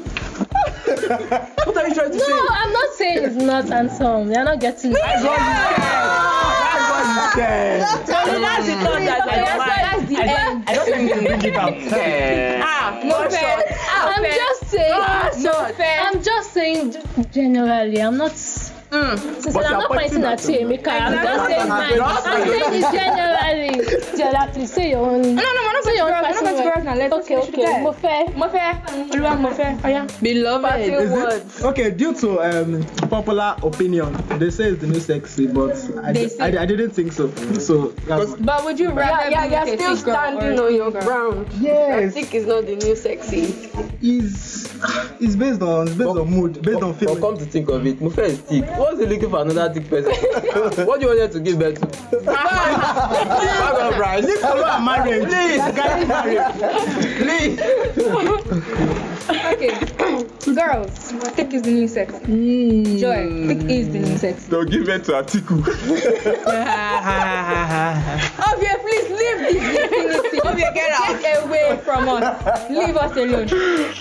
What 0.93 1.77
are 1.77 1.87
you 1.87 1.93
trying 1.95 2.11
to 2.11 2.17
No, 2.17 2.23
say? 2.23 2.33
I'm 2.51 2.71
not 2.73 2.93
saying 2.93 3.23
it's 3.23 3.35
not 3.35 3.65
handsome. 3.69 4.27
They're 4.27 4.43
not 4.45 4.59
getting 4.59 4.91
it. 4.91 4.97
That's 5.01 5.23
what 5.23 5.39
you 7.07 7.31
said. 7.33 7.81
So 8.05 8.39
that's 8.39 8.65
the 8.67 8.73
thought 8.75 9.01
that 9.01 9.21
Okay, 9.27 9.41
I 9.41 9.43
that's, 9.43 9.65
that's 9.81 10.05
the 10.09 10.17
end. 10.21 10.63
I 10.67 10.73
don't 10.75 10.85
think 10.85 11.01
you 11.09 11.13
can 11.15 11.23
bring 11.23 11.43
it 11.43 11.55
out. 11.55 11.73
Ah, 12.63 13.01
No 13.03 13.23
no 13.23 13.29
fair. 13.29 13.57
I'm 13.91 14.23
just 14.23 14.67
saying. 14.67 14.91
Ah, 14.93 15.29
No 15.37 15.73
fair. 15.73 15.99
I'm 16.01 16.21
just 16.23 16.53
saying 16.53 16.95
generally. 17.31 18.01
I'm 18.01 18.17
not. 18.17 18.31
Mm. 18.93 19.17
Since 19.41 19.53
But 19.55 19.65
I'm 19.65 19.71
not 19.79 19.89
pointing 19.89 20.21
pointing 20.21 20.23
at 20.23 20.39
at 20.45 20.49
you, 20.61 20.67
Emeka. 20.67 20.87
I'm 20.89 21.13
just 21.25 21.45
saying 21.49 21.67
mine. 21.67 21.99
I'm 21.99 22.23
saying 22.23 22.73
it's 22.77 22.91
generally. 22.93 24.17
Jella, 24.17 24.49
please 24.53 24.71
say 24.71 24.89
your 24.91 24.99
own. 25.09 25.21
No, 25.23 25.41
no, 25.41 25.61
we're 25.65 25.73
not 25.73 25.83
Say 25.83 25.95
your 25.97 26.05
own 26.05 26.21
going 26.21 26.33
to 26.33 26.41
girls. 26.41 26.43
We're 26.43 26.51
not 26.51 26.53
going 26.53 26.63
to 26.63 26.71
personal- 26.71 26.95
now. 26.95 27.01
Let's 27.01 27.13
Okay, 27.13 27.35
finish 27.41 27.45
with 27.47 27.55
okay. 27.55 27.65
that. 27.65 27.81
Mo 27.81 27.91
fẹ́. 27.91 28.19
Mofe, 28.41 29.09
Oluwa 29.13 29.33
Mofe. 29.45 29.67
Oh 29.83 29.87
yeah. 29.89 30.07
Beloved. 30.21 30.79
is 30.79 31.59
it? 31.59 31.65
Okay, 31.65 31.89
due 31.91 32.13
to 32.21 32.39
um, 32.41 32.83
popular 33.09 33.55
opinion, 33.63 34.13
they 34.39 34.49
say 34.51 34.65
it's 34.69 34.81
the 34.81 34.87
new 34.87 34.99
sexy, 34.99 35.47
but 35.47 35.75
I, 36.03 36.09
I, 36.63 36.65
didn't 36.65 36.91
think 36.91 37.11
so. 37.13 37.31
So 37.59 37.87
that's, 38.07 38.35
But 38.35 38.63
would 38.63 38.79
you 38.79 38.91
rather 38.91 39.29
Yeah, 39.29 39.45
yeah, 39.45 39.65
be 39.65 39.71
you're 39.71 39.77
still 39.79 39.97
standing 39.97 40.59
on 40.59 40.73
your 40.75 40.91
ground. 40.91 41.47
yes, 41.59 42.13
Thick 42.13 42.33
is 42.35 42.45
not 42.45 42.65
the 42.67 42.75
new 42.75 42.95
sexy. 42.95 43.69
is 44.01 44.52
it's 45.19 45.35
based 45.35 45.61
on 45.61 45.87
it's 45.87 45.95
based 45.95 46.09
on 46.09 46.29
mood, 46.29 46.61
based 46.61 46.81
on 46.81 46.91
But 46.91 46.99
feeling. 46.99 47.21
come 47.21 47.37
to 47.37 47.45
think 47.45 47.69
of 47.69 47.85
it, 47.87 47.99
Mufe 47.99 48.17
is 48.19 48.39
thick. 48.41 48.65
What's 48.77 48.99
he 48.99 49.05
looking 49.05 49.29
for 49.29 49.41
another 49.41 49.73
thick 49.73 49.89
person? 49.89 50.11
what 50.85 50.99
do 50.99 51.05
you 51.05 51.07
want 51.15 51.19
her 51.21 51.27
to 51.29 51.39
give 51.39 51.59
birth 51.59 51.79
to? 51.79 51.87
Bag 52.21 53.93
of 53.93 53.99
rice. 53.99 54.25
Hello, 54.41 54.79
marriage. 54.79 55.25
Please, 55.25 55.61
Guys, 55.75 56.07
marriage. 56.07 57.57
please. 57.57 59.12
Okay. 59.29 59.69
Girls, 60.53 61.11
thick 61.35 61.53
is 61.53 61.61
the 61.61 61.71
new 61.71 61.87
sex. 61.87 62.13
Hmm. 62.19 62.97
Joy, 62.97 63.47
thick 63.47 63.69
is 63.69 63.89
the 63.91 63.99
new 63.99 64.17
sex. 64.17 64.45
They'll 64.47 64.65
give 64.65 64.87
it 64.89 65.03
to 65.05 65.13
Atiku. 65.13 65.61
Obvia, 68.43 68.79
please 68.81 69.09
leave 69.09 69.37
this 69.39 69.55
infinity. 69.55 70.37
Obvia, 70.39 70.73
get 70.73 70.91
out. 70.91 71.21
Get 71.21 71.43
away 71.45 71.79
from 71.83 72.09
us. 72.09 72.69
Leave 72.69 72.97
us 72.97 73.15
alone. 73.15 73.47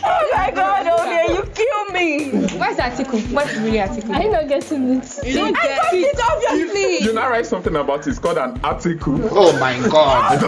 Oh 0.05 0.31
my 0.35 0.51
god, 0.51 0.87
Ovie, 0.87 1.35
you 1.35 1.43
kill 1.55 1.85
me. 1.93 2.31
Where's 2.59 2.77
Atiku? 2.79 3.33
What's 3.33 3.55
really 3.57 3.79
Atiku? 3.79 4.11
I'm 4.15 4.31
not 4.33 4.49
getting 4.49 4.97
it? 4.99 5.19
You 5.25 5.35
don't 5.35 5.57
I 5.57 5.63
get 5.63 5.77
got 5.79 5.95
it. 5.95 5.99
it, 5.99 6.21
obviously. 6.31 6.99
You 7.07 7.13
now 7.15 7.31
write 7.31 7.47
something 7.47 7.75
about 7.77 8.01
it. 8.07 8.11
It's 8.11 8.19
called 8.19 8.39
an 8.39 8.61
article. 8.65 9.21
Oh 9.31 9.53
my 9.59 9.79
god. 9.89 10.41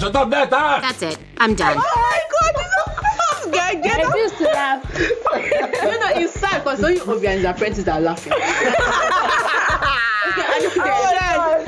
Shut 0.00 0.14
up. 0.16 0.30
That's 0.30 1.02
it. 1.02 1.18
I'm 1.38 1.54
done. 1.54 1.76
Oh 1.76 1.80
my 1.80 2.20
god, 2.30 2.54
this 2.54 2.66
is 2.66 2.72
guy. 3.50 3.68
I 3.70 3.74
Get 3.76 4.00
up. 4.00 4.12
refuse 4.14 4.32
to 4.38 4.44
laugh. 4.44 4.82
You 5.82 5.98
know, 5.98 6.10
it's 6.14 6.34
sad 6.38 6.62
because 6.62 6.82
only 6.84 7.00
Obi 7.00 7.26
and 7.26 7.36
his 7.40 7.44
apprentices 7.44 7.88
are 7.88 8.00
laughing. 8.00 8.32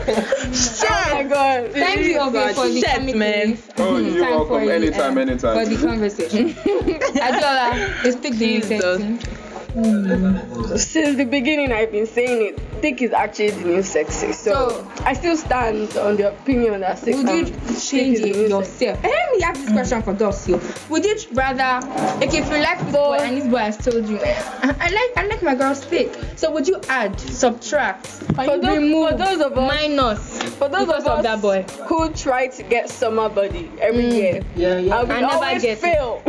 Oh 0.06 1.08
my 1.12 1.22
god. 1.24 1.72
Thank 1.72 2.00
you, 2.06 2.18
Obia, 2.18 2.54
for 2.54 2.68
the 2.68 2.80
Shit, 2.80 2.90
commitment. 2.94 3.18
man. 3.18 3.58
Oh, 3.78 3.96
you're 3.98 4.20
time 4.22 4.30
welcome. 4.30 4.66
the, 4.66 4.72
Anytime, 4.74 5.18
uh, 5.18 5.20
anytime. 5.22 5.64
For 5.64 5.74
the 5.74 5.86
conversation. 5.86 6.48
Adiola, 6.50 8.04
is 8.04 8.14
thick 8.16 8.34
the 8.34 8.46
new 8.46 9.18
Jesus. 9.74 10.68
sexy? 10.68 10.78
Since 10.78 11.16
the 11.16 11.24
beginning, 11.24 11.72
I've 11.72 11.90
been 11.92 12.06
saying 12.06 12.42
it. 12.54 12.60
Thick 12.80 13.00
is 13.02 13.12
actually 13.12 13.50
the 13.50 13.64
new 13.64 13.82
sexy. 13.82 14.32
So, 14.32 14.52
So- 14.52 14.88
I 15.04 15.14
still 15.14 15.36
stand 15.36 15.96
on 15.96 16.16
the 16.16 16.28
opinion 16.28 16.80
that 16.80 16.98
thick 16.98 17.16
Would 17.16 17.28
you 17.28 17.44
change 17.46 17.88
thick 17.88 18.02
is 18.12 18.20
the 18.20 18.44
it 18.44 18.50
yourself? 18.50 19.04
Eh, 19.04 19.08
Let 19.08 19.32
me 19.36 19.42
ask 19.42 19.60
this 19.62 19.72
question 19.72 20.02
for 20.02 20.12
girls 20.12 20.44
here. 20.44 20.60
Would 20.90 21.04
you 21.04 21.16
rather, 21.32 21.86
like, 22.20 22.34
if 22.34 22.50
you 22.50 22.58
like 22.58 22.78
this 22.80 22.92
boy 22.92 23.14
and 23.20 23.36
this 23.36 23.46
boy 23.46 23.56
has 23.58 23.76
told 23.78 24.06
you, 24.08 24.18
I, 24.22 24.74
I 24.80 24.88
like, 24.90 25.12
I 25.16 25.26
like 25.28 25.42
my 25.42 25.54
girls 25.54 25.84
thick. 25.84 26.12
So 26.36 26.50
would 26.52 26.68
you 26.68 26.80
add, 26.88 27.18
subtract, 27.18 28.06
For 28.06 28.58
those, 28.58 28.76
remove, 28.76 29.10
for 29.12 29.16
those 29.16 29.40
of 29.40 29.52
us, 29.56 29.68
minus 29.68 30.42
for 30.54 30.68
those 30.68 30.82
of 30.82 30.90
us 30.90 31.06
of 31.06 31.22
that 31.22 31.40
boy? 31.40 31.62
who 31.88 32.10
try 32.12 32.48
to 32.48 32.62
get 32.64 32.90
summer 32.90 33.28
body 33.28 33.70
every 33.80 34.06
year, 34.10 34.42
Yeah, 34.56 34.78
yeah. 34.78 35.00
and 35.00 35.08
we 35.08 35.14
I 35.14 35.20
never 35.20 35.32
always 35.34 35.62
get 35.62 35.78
it. 35.78 35.80
fail. 35.80 36.22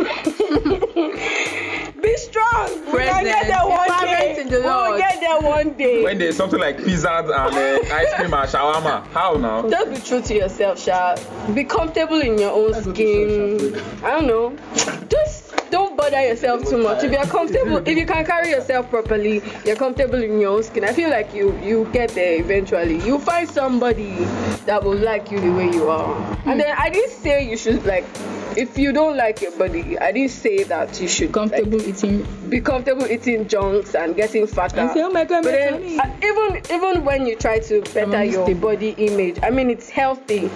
Be 2.05 2.17
strong. 2.17 2.69
We 2.93 2.99
can 3.03 3.23
get 3.23 3.47
Present. 3.47 3.47
there 3.47 3.67
one 3.67 3.89
Parent 3.89 4.35
day. 4.35 4.41
in 4.41 4.47
the 4.49 4.57
We 4.57 4.63
will 4.63 4.69
Lord. 4.71 4.97
get 4.99 5.19
there 5.19 5.39
one 5.39 5.69
day. 5.73 6.03
When 6.03 6.17
there's 6.19 6.37
something 6.37 6.59
like 6.59 6.77
pizza 6.83 7.09
and 7.11 7.31
uh, 7.31 7.93
ice 7.93 8.13
cream 8.13 8.33
and 8.33 8.49
shawarma, 8.49 9.07
how 9.07 9.33
now? 9.33 9.67
Just 9.67 9.89
be 9.89 9.97
true 10.07 10.21
to 10.21 10.33
yourself, 10.35 10.79
Sha. 10.79 11.15
Be 11.53 11.63
comfortable 11.63 12.21
in 12.21 12.37
your 12.37 12.51
own 12.51 12.73
skin. 12.83 13.75
I 14.03 14.11
don't 14.11 14.27
know. 14.27 14.55
Just 15.09 15.34
don't 15.75 15.97
bother 15.97 16.21
yourself 16.21 16.63
too 16.69 16.77
much. 16.81 17.03
If 17.03 17.11
you're 17.11 17.25
comfortable, 17.25 17.77
if 17.85 17.97
you 17.97 18.05
can 18.05 18.25
carry 18.25 18.49
yourself 18.51 18.89
properly, 18.89 19.41
you're 19.65 19.75
comfortable 19.75 20.23
in 20.23 20.39
your 20.39 20.51
own 20.55 20.63
skin. 20.63 20.85
I 20.85 20.93
feel 20.93 21.09
like 21.09 21.33
you 21.33 21.47
you 21.59 21.89
get 21.91 22.11
there 22.11 22.39
eventually. 22.39 22.97
You 23.05 23.19
find 23.19 23.49
somebody 23.49 24.11
that 24.69 24.81
will 24.85 24.95
like 24.95 25.31
you 25.31 25.39
the 25.41 25.51
way 25.51 25.69
you 25.73 25.89
are. 25.89 26.15
And 26.45 26.61
then 26.61 26.73
I 26.77 26.89
didn't 26.89 27.11
say 27.11 27.49
you 27.49 27.57
should 27.57 27.85
like. 27.85 28.05
If 28.55 28.77
you 28.77 28.93
don't 28.93 29.17
like 29.17 29.41
your 29.41 29.51
body, 29.57 29.99
I 29.99 30.13
didn't 30.13 30.31
say 30.31 30.63
that 30.63 31.01
you 31.01 31.09
should 31.09 31.33
Comfortable 31.33 31.77
like, 31.77 31.89
eating. 31.89 32.25
be 32.49 32.61
comfortable 32.61 33.05
eating 33.05 33.49
junks 33.49 33.95
and 33.95 34.15
getting 34.15 34.47
fatter. 34.47 34.79
And 34.79 34.91
say, 34.91 35.01
oh 35.03 35.09
my 35.11 35.25
God, 35.25 35.43
but 35.43 35.51
then, 35.51 35.99
uh, 35.99 36.27
even 36.29 36.61
even 36.73 37.03
when 37.03 37.25
you 37.27 37.35
try 37.35 37.59
to 37.59 37.81
better 37.93 38.23
your 38.23 38.55
body 38.55 38.91
image, 38.97 39.39
I 39.43 39.49
mean 39.49 39.69
it's 39.69 39.89
healthy. 39.89 40.49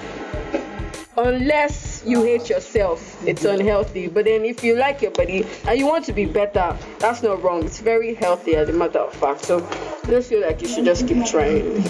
Unless 1.17 1.88
you 2.05 2.23
hate 2.23 2.49
yourself, 2.49 3.25
it's 3.27 3.43
mm-hmm. 3.43 3.59
unhealthy. 3.59 4.07
But 4.07 4.25
then 4.25 4.45
if 4.45 4.63
you 4.63 4.75
like 4.75 5.01
your 5.01 5.11
body 5.11 5.45
and 5.67 5.77
you 5.77 5.85
want 5.85 6.05
to 6.05 6.13
be 6.13 6.25
better, 6.25 6.77
that's 6.99 7.23
not 7.23 7.41
wrong. 7.43 7.63
It's 7.63 7.79
very 7.79 8.15
healthy 8.15 8.55
as 8.55 8.69
a 8.69 8.73
matter 8.73 8.99
of 8.99 9.13
fact. 9.13 9.45
So 9.45 9.65
I 10.03 10.07
just 10.07 10.29
feel 10.29 10.41
like 10.41 10.61
you 10.61 10.67
should 10.67 10.85
just 10.85 11.07
keep 11.07 11.25
trying. 11.25 11.83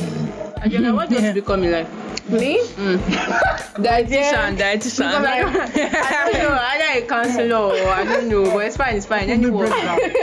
Ajana, 0.59 0.93
what 0.93 1.09
do 1.09 1.15
you 1.15 1.21
want 1.21 1.35
to 1.35 1.41
become 1.41 1.63
in 1.63 1.71
life? 1.71 1.89
Me? 2.29 2.59
Mm. 2.59 2.97
Dietitian, 3.79 4.57
dietitian. 4.57 5.05
I 5.25 6.29
don't 6.31 6.33
know. 6.33 6.59
Either 6.61 7.05
a 7.05 7.07
counselor 7.07 7.55
or 7.55 7.87
I 7.87 8.03
don't 8.03 8.27
know. 8.27 8.43
But 8.43 8.65
it's 8.67 8.77
fine, 8.77 8.95
it's 8.97 9.05
fine. 9.05 9.29
Anyone. 9.29 9.71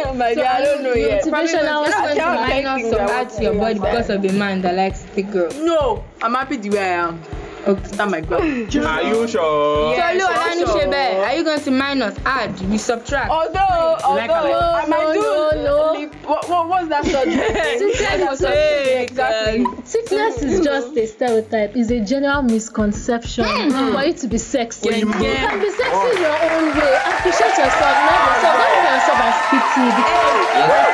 Oh 0.07 0.15
my 0.15 0.35
dear, 0.35 0.47
I 0.47 0.61
don't 0.61 0.83
know 0.83 0.95
yet. 0.95 1.25
Motivational 1.25 1.83
You're 1.83 1.91
not 1.91 2.05
going 2.05 2.17
to 2.17 2.23
I 2.23 2.49
can't 2.49 2.65
minus 2.65 2.83
think 2.83 2.95
some 2.95 3.07
that 3.07 3.27
add 3.27 3.31
to 3.31 3.43
your 3.43 3.53
would 3.53 3.61
body 3.61 3.75
because 3.75 4.11
of 4.11 4.25
a 4.25 4.33
man 4.33 4.63
that 4.63 4.75
likes 4.75 5.03
thick 5.03 5.31
girls. 5.31 5.57
No, 5.59 6.05
I'm 6.23 6.35
happy 6.35 6.57
the 6.57 6.71
way 6.71 6.79
I 6.79 7.09
am. 7.09 7.23
Okay. 7.67 7.85
Stand 7.89 8.11
my 8.13 8.21
ground. 8.21 8.77
Are 8.77 9.03
you 9.03 9.27
sure? 9.27 9.97
Yeah. 9.97 10.13
so, 10.13 10.19
Lou, 10.19 10.25
Alani 10.25 10.67
sure. 10.67 10.95
Are 11.25 11.35
you 11.35 11.45
going 11.45 11.61
to 11.61 11.71
minus, 11.73 12.17
add, 12.25 12.61
we 12.71 12.79
subtract? 12.79 13.29
Although, 13.31 13.59
although 14.05 14.21
like 14.21 14.31
like- 14.31 14.89
no, 14.89 15.13
no, 15.13 15.51
no. 15.65 15.93
lip 15.99 16.15
what, 16.27 16.49
what 16.49 16.69
what's 16.69 16.89
that 16.89 17.05
subject? 17.05 17.83
Exactly. 19.07 19.65
sickness 19.85 20.43
is 20.43 20.61
just 20.61 20.97
a 20.97 21.07
stereotype. 21.07 21.77
It's 21.77 21.91
a 21.91 22.01
general 22.01 22.43
misconception 22.43 23.45
for 23.71 24.05
you 24.05 24.13
to 24.13 24.29
be 24.29 24.39
sexy. 24.39 24.89
When 24.89 24.99
you 25.01 25.07
you 25.07 25.13
can 25.13 25.61
be 25.61 25.71
sexy 25.71 26.17
in 26.17 26.23
your 26.23 26.39
own 26.51 26.77
way. 26.77 27.01
Appreciate 27.19 27.57
yourself, 27.59 27.83
love 27.83 28.27
yourself. 28.27 28.57
Don't 28.57 28.59
look 28.63 28.87
at 28.87 28.95
yourself 28.95 29.21
as 29.27 29.37
pity 29.51 29.87
because 29.97 30.86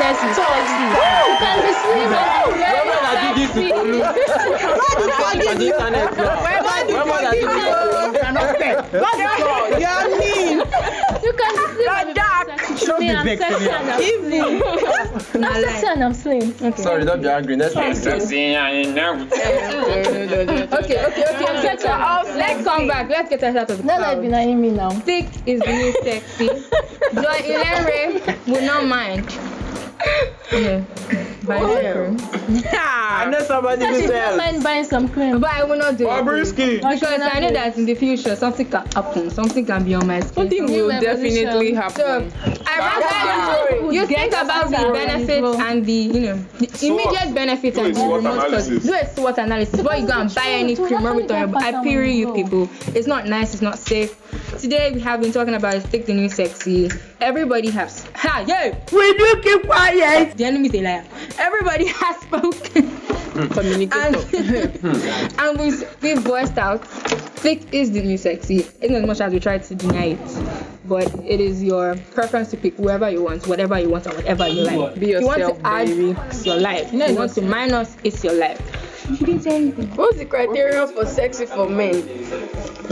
you 0.00 0.08
say 0.08 0.16
sickness 0.16 0.18
is 0.22 0.36
sexy. 0.36 0.84
You 1.28 1.36
can 1.40 1.56
be 1.64 1.72
slim 1.80 2.12
and 2.12 2.28
very 2.30 4.24
sexy. 4.26 4.60
On 5.20 5.58
the 5.58 5.66
internet, 5.66 6.08
bro. 6.14 6.26
When 6.40 7.04
was 7.08 7.22
I 7.24 7.32
doing 7.32 7.60
this? 7.60 8.20
You're 9.80 10.06
mean. 10.18 10.58
You 11.22 11.32
can 11.32 11.52
be 11.56 11.64
slim 11.74 11.90
and 11.90 12.10
very 12.16 12.58
sexy. 12.58 12.86
To 12.86 12.92
me, 12.98 13.10
I'm 13.10 13.24
vex 13.24 13.40
sexy 13.40 13.64
me. 13.64 13.70
I'm 13.70 14.00
slim. 14.20 15.44
I'm 15.44 15.62
sexy 15.62 15.86
and 15.86 16.04
I'm 16.04 16.14
slim. 16.14 16.76
Sorry, 16.76 17.04
don't 17.04 17.22
be 17.22 17.28
angry. 17.28 17.56
Next 17.56 17.74
time. 17.74 17.92
Okay, 17.92 18.12
okay, 18.12 18.38
okay, 20.40 20.66
okay. 20.72 21.62
Get 21.62 21.80
so 21.80 21.88
out. 21.88 22.26
let's 22.36 22.64
come 22.64 22.86
back. 22.88 23.08
Let's 23.08 23.28
get 23.28 23.42
us 23.42 23.56
out 23.56 23.70
of 23.70 23.78
the 23.78 23.84
Not 23.84 24.00
like 24.00 24.12
cloud. 24.12 24.22
denying 24.22 24.60
me 24.60 24.70
now. 24.70 24.90
Thick 24.90 25.28
is 25.46 25.60
the 25.60 25.72
new 25.72 25.92
sexy. 26.02 26.48
Joy 27.14 27.38
Ilenreh 27.42 28.46
will 28.46 28.62
not 28.62 28.86
mind. 28.86 29.49
Yeah. 30.52 30.84
Buy 31.44 31.60
some 31.60 32.18
cream. 32.18 32.70
I 32.72 33.28
know 33.30 33.40
somebody 33.40 33.80
She 33.82 33.86
who 33.86 34.00
don't 34.00 34.08
sells. 34.08 34.36
mind 34.38 34.62
buying 34.64 34.84
some 34.84 35.08
cream. 35.08 35.40
But 35.40 35.50
I 35.52 35.64
will 35.64 35.76
not 35.78 35.96
do 35.96 36.04
it. 36.06 36.10
Bobrisky. 36.10 36.76
Because 36.76 37.02
I 37.02 37.40
know 37.40 37.50
that 37.52 37.76
in 37.78 37.84
the 37.86 37.94
future 37.94 38.34
something 38.36 38.68
can 38.68 38.86
happen. 38.92 39.30
Something 39.30 39.64
can 39.64 39.84
be 39.84 39.94
on 39.94 40.06
my 40.06 40.20
skin. 40.20 40.32
Something 40.34 40.64
will 40.66 40.88
revolution. 40.88 41.00
definitely 41.44 41.74
So 41.74 41.80
happen. 41.80 42.32
I 42.66 42.78
rather 42.78 43.84
you, 43.86 43.92
you 43.92 44.06
think 44.06 44.32
about 44.32 44.70
the 44.70 44.90
benefits 44.92 45.58
and 45.60 45.84
the 45.86 45.92
you 45.92 46.20
know 46.20 46.36
the 46.58 46.86
immediate 46.86 47.34
benefits 47.34 47.76
Do 47.76 47.82
a 47.82 47.86
and 47.86 47.94
the 47.94 48.00
SWOT 48.00 48.16
remote 48.16 48.34
cause. 48.38 48.68
analysis. 48.68 48.84
Do 48.84 48.94
a 48.94 49.06
SWOT 49.14 49.38
analysis 49.38 49.76
before 49.82 49.96
you 49.96 50.06
go 50.06 50.20
and 50.20 50.34
buy 50.34 50.46
any 50.46 50.76
cream 50.76 51.04
rub 51.04 51.18
it 51.18 51.30
on 51.30 51.50
your. 51.50 51.58
I 51.58 51.82
pity 51.82 52.12
you 52.16 52.32
people. 52.34 52.68
It's 52.94 53.06
not 53.06 53.26
nice. 53.26 53.52
It's 53.54 53.62
not 53.62 53.78
safe. 53.78 54.16
Today 54.60 54.92
we 54.92 55.00
have 55.00 55.20
been 55.20 55.32
talking 55.32 55.54
about 55.54 55.80
take 55.90 56.06
the 56.06 56.14
new 56.14 56.28
sexy. 56.28 56.90
Everybody 57.20 57.70
has 57.70 58.04
ha 58.30 58.44
yeah. 58.46 58.76
Will 58.92 59.14
you 59.18 59.40
keep 59.42 59.66
quiet? 59.66 60.36
The 60.36 60.44
enemy 60.44 60.68
is 60.68 60.74
a 60.74 60.82
liar. 60.82 61.04
Everybody 61.38 61.86
has 62.00 62.16
spoken. 62.22 62.90
Communicator. 63.50 64.18
and 64.36 65.38
and 65.38 65.58
we 65.60 65.68
we 66.02 66.14
voiced 66.20 66.58
out 66.58 66.84
thick 67.44 67.72
is 67.72 67.90
the 67.92 68.02
new 68.02 68.18
sexy 68.18 68.66
in 68.82 68.92
as 68.94 69.06
much 69.06 69.20
as 69.20 69.32
we 69.32 69.38
try 69.38 69.56
to 69.56 69.74
deny 69.76 70.06
it 70.18 70.28
but 70.84 71.06
it 71.24 71.40
is 71.40 71.62
your 71.62 71.94
preference 72.12 72.50
to 72.50 72.56
pick 72.56 72.74
whoever 72.76 73.08
you 73.08 73.22
want 73.22 73.46
whatever 73.46 73.78
you 73.78 73.88
want 73.88 74.04
and 74.06 74.16
whatever 74.16 74.48
you 74.48 74.62
like 74.64 74.98
Be 74.98 75.12
If 75.12 75.20
you 75.20 75.26
want 75.26 75.38
yourself, 75.38 75.58
to 75.62 75.66
add 75.66 75.86
baby. 75.86 76.16
it's 76.26 76.44
your 76.44 76.56
life 76.56 76.92
you 76.92 76.98
know 76.98 77.06
you 77.06 77.14
want 77.16 77.32
to 77.34 77.42
minus 77.42 77.96
it's 78.02 78.22
your 78.24 78.34
life 78.34 78.60
you 79.08 79.24
didn't 79.24 79.42
say 79.42 79.56
anything 79.56 79.88
What's 79.96 80.18
the 80.18 80.24
criteria 80.26 80.86
for 80.88 81.06
sexy 81.06 81.46
for 81.46 81.68
men? 81.68 82.02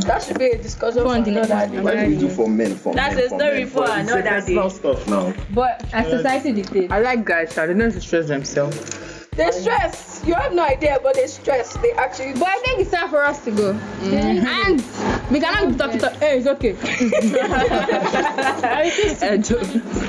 That 0.09 0.23
should 0.23 0.38
be 0.38 0.47
a 0.47 0.57
discussion 0.57 1.01
for 1.03 1.05
Go 1.05 1.11
on, 1.11 1.23
the 1.23 1.31
another 1.33 1.55
next 1.55 1.73
day. 1.73 1.81
What 1.83 1.97
do 1.99 2.07
we 2.07 2.16
do 2.16 2.29
for 2.31 2.49
men? 2.49 2.75
For 2.77 2.94
That's 2.94 3.14
men, 3.14 3.25
a 3.25 3.29
for 3.29 3.38
story 3.38 3.59
men? 3.59 3.66
for 3.68 3.81
But 3.81 3.99
another 4.01 4.23
that's 4.23 4.47
day. 4.47 4.55
not 4.55 4.73
stuff 4.73 5.07
now. 5.07 5.35
but 5.55 5.85
as 5.92 6.07
society 6.09 6.53
dictates 6.53 6.90
I 6.90 7.01
like 7.01 7.25
guys, 7.27 7.55
Charlie. 7.55 7.75
They 7.75 7.81
don't 7.81 7.92
have 7.92 8.03
stress 8.03 8.27
themselves. 8.29 8.99
They 9.37 9.51
stress. 9.53 10.23
You 10.27 10.33
have 10.35 10.53
no 10.55 10.64
idea, 10.64 10.99
but 11.03 11.14
they 11.14 11.27
stress. 11.27 11.77
They 11.77 11.92
actually. 11.92 12.33
but 12.33 12.49
I 12.49 12.59
think 12.64 12.81
it's 12.81 12.90
time 12.90 13.11
for 13.11 13.23
us 13.23 13.44
to 13.44 13.51
go 13.51 13.75
mm-hmm. 13.75 14.47
and 14.66 15.31
we 15.31 15.40
cannot 15.40 15.79
talk 15.79 15.92
talking 15.92 16.01
to 16.01 16.11
hey 16.18 16.38
it's 16.38 16.47
okay 16.49 16.73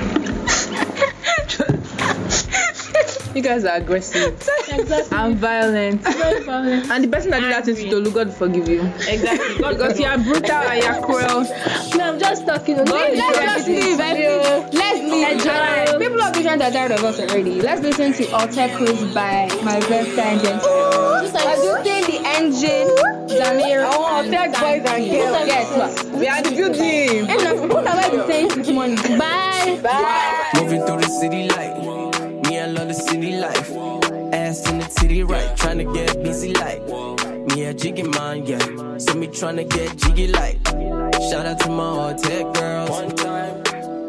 You 3.34 3.42
guys 3.42 3.64
are 3.64 3.76
aggressive 3.76 4.34
Exactly. 4.68 5.16
and 5.16 5.36
violent. 5.36 6.00
Very 6.02 6.42
violent. 6.44 6.90
And 6.90 7.04
the 7.04 7.08
person 7.08 7.30
that 7.30 7.40
did 7.40 7.52
that 7.52 7.68
is 7.68 7.82
Tolu, 7.84 8.10
God 8.12 8.32
forgive 8.34 8.68
you. 8.68 8.82
Exactly. 9.08 9.56
Because 9.56 9.98
you 10.00 10.06
are 10.06 10.18
brutal 10.18 10.50
and 10.50 10.82
you 10.82 10.88
are 10.88 11.00
cruel. 11.00 11.44
No, 11.96 12.04
I'm 12.12 12.18
just 12.18 12.44
talking. 12.46 12.76
Let's 12.84 13.16
just 13.16 13.68
leave. 13.68 13.98
Let's 13.98 14.18
leave. 14.18 14.74
Let's 14.74 15.00
leave. 15.00 15.28
Enjoy. 15.30 15.98
People 15.98 16.22
of 16.22 16.34
Vision 16.34 16.60
are 16.62 16.70
tired 16.70 16.90
of 16.92 17.04
us 17.04 17.20
already. 17.20 17.60
Let's 17.62 17.82
listen 17.82 18.12
to 18.14 18.30
Alter 18.32 18.68
Cruise 18.76 19.14
by 19.14 19.48
my 19.62 19.78
best 19.88 20.10
friend 20.10 20.40
Jensen. 20.42 20.70
Producing 21.30 22.04
the 22.10 22.20
engine, 22.26 22.88
Zamir. 23.28 23.86
Oh, 23.92 24.22
tech 24.28 24.50
boys 24.52 24.82
and 24.90 25.10
girls. 25.10 25.46
Yes, 25.46 25.76
what? 25.76 26.18
We 26.18 26.26
are 26.26 26.42
the 26.42 26.50
building. 26.50 27.28
And 27.30 27.44
now, 27.44 27.66
what 27.74 27.86
have 27.86 27.98
I 28.04 28.10
been 28.10 28.26
saying 28.26 28.48
this 28.48 28.70
morning? 28.70 28.96
Bye. 29.18 29.78
Bye. 29.82 30.50
Moving 30.60 30.84
through 30.84 30.98
the 31.00 31.08
city 31.08 31.48
like 31.48 31.76
me, 31.78 31.88
I 31.88 31.90
love 31.90 31.99
the 32.90 32.94
city 32.94 33.36
life. 33.36 33.70
Ass 34.32 34.68
in 34.68 34.78
the 34.78 34.84
titty 34.84 35.22
right, 35.22 35.56
trying 35.56 35.78
to 35.78 35.84
get 35.92 36.22
busy 36.24 36.52
like. 36.54 36.80
Me 37.48 37.64
a 37.66 37.72
jiggy 37.72 38.02
man, 38.02 38.44
yeah. 38.44 38.98
So 38.98 39.14
me 39.14 39.28
trying 39.28 39.56
to 39.56 39.64
get 39.64 39.96
jiggy 39.96 40.26
like. 40.26 40.58
Shout 41.28 41.46
out 41.46 41.60
to 41.60 41.68
my 41.70 41.90
hotel 42.02 42.52
girls. 42.52 42.90
One 42.90 43.14
time. 43.14 43.62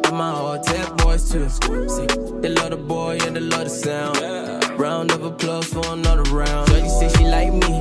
And 0.06 0.18
my 0.18 0.32
hotel 0.32 0.96
boys 0.96 1.30
too. 1.30 1.48
See, 1.50 2.08
they 2.42 2.50
love 2.50 2.72
the 2.72 2.78
boy 2.78 3.20
and 3.22 3.36
they 3.36 3.42
love 3.42 3.66
the 3.66 3.70
sound. 3.70 4.80
Round 4.80 5.12
of 5.12 5.24
applause 5.26 5.66
for 5.66 5.86
another 5.94 6.24
round. 6.32 6.68
Shorty 6.70 6.90
say 6.90 7.10
she 7.16 7.26
like 7.26 7.54
me. 7.54 7.74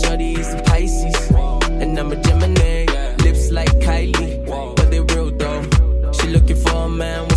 Shorty 0.00 0.32
is 0.34 0.52
a 0.52 0.62
Pisces. 0.62 1.30
And 1.80 1.98
I'm 1.98 2.12
a 2.12 2.16
Gemini. 2.16 2.84
Lips 3.24 3.50
like 3.50 3.72
Kylie. 3.86 4.44
But 4.76 4.90
they 4.90 5.00
real 5.00 5.30
though. 5.30 5.62
She 6.12 6.28
looking 6.28 6.56
for 6.56 6.84
a 6.84 6.88
man 6.88 7.28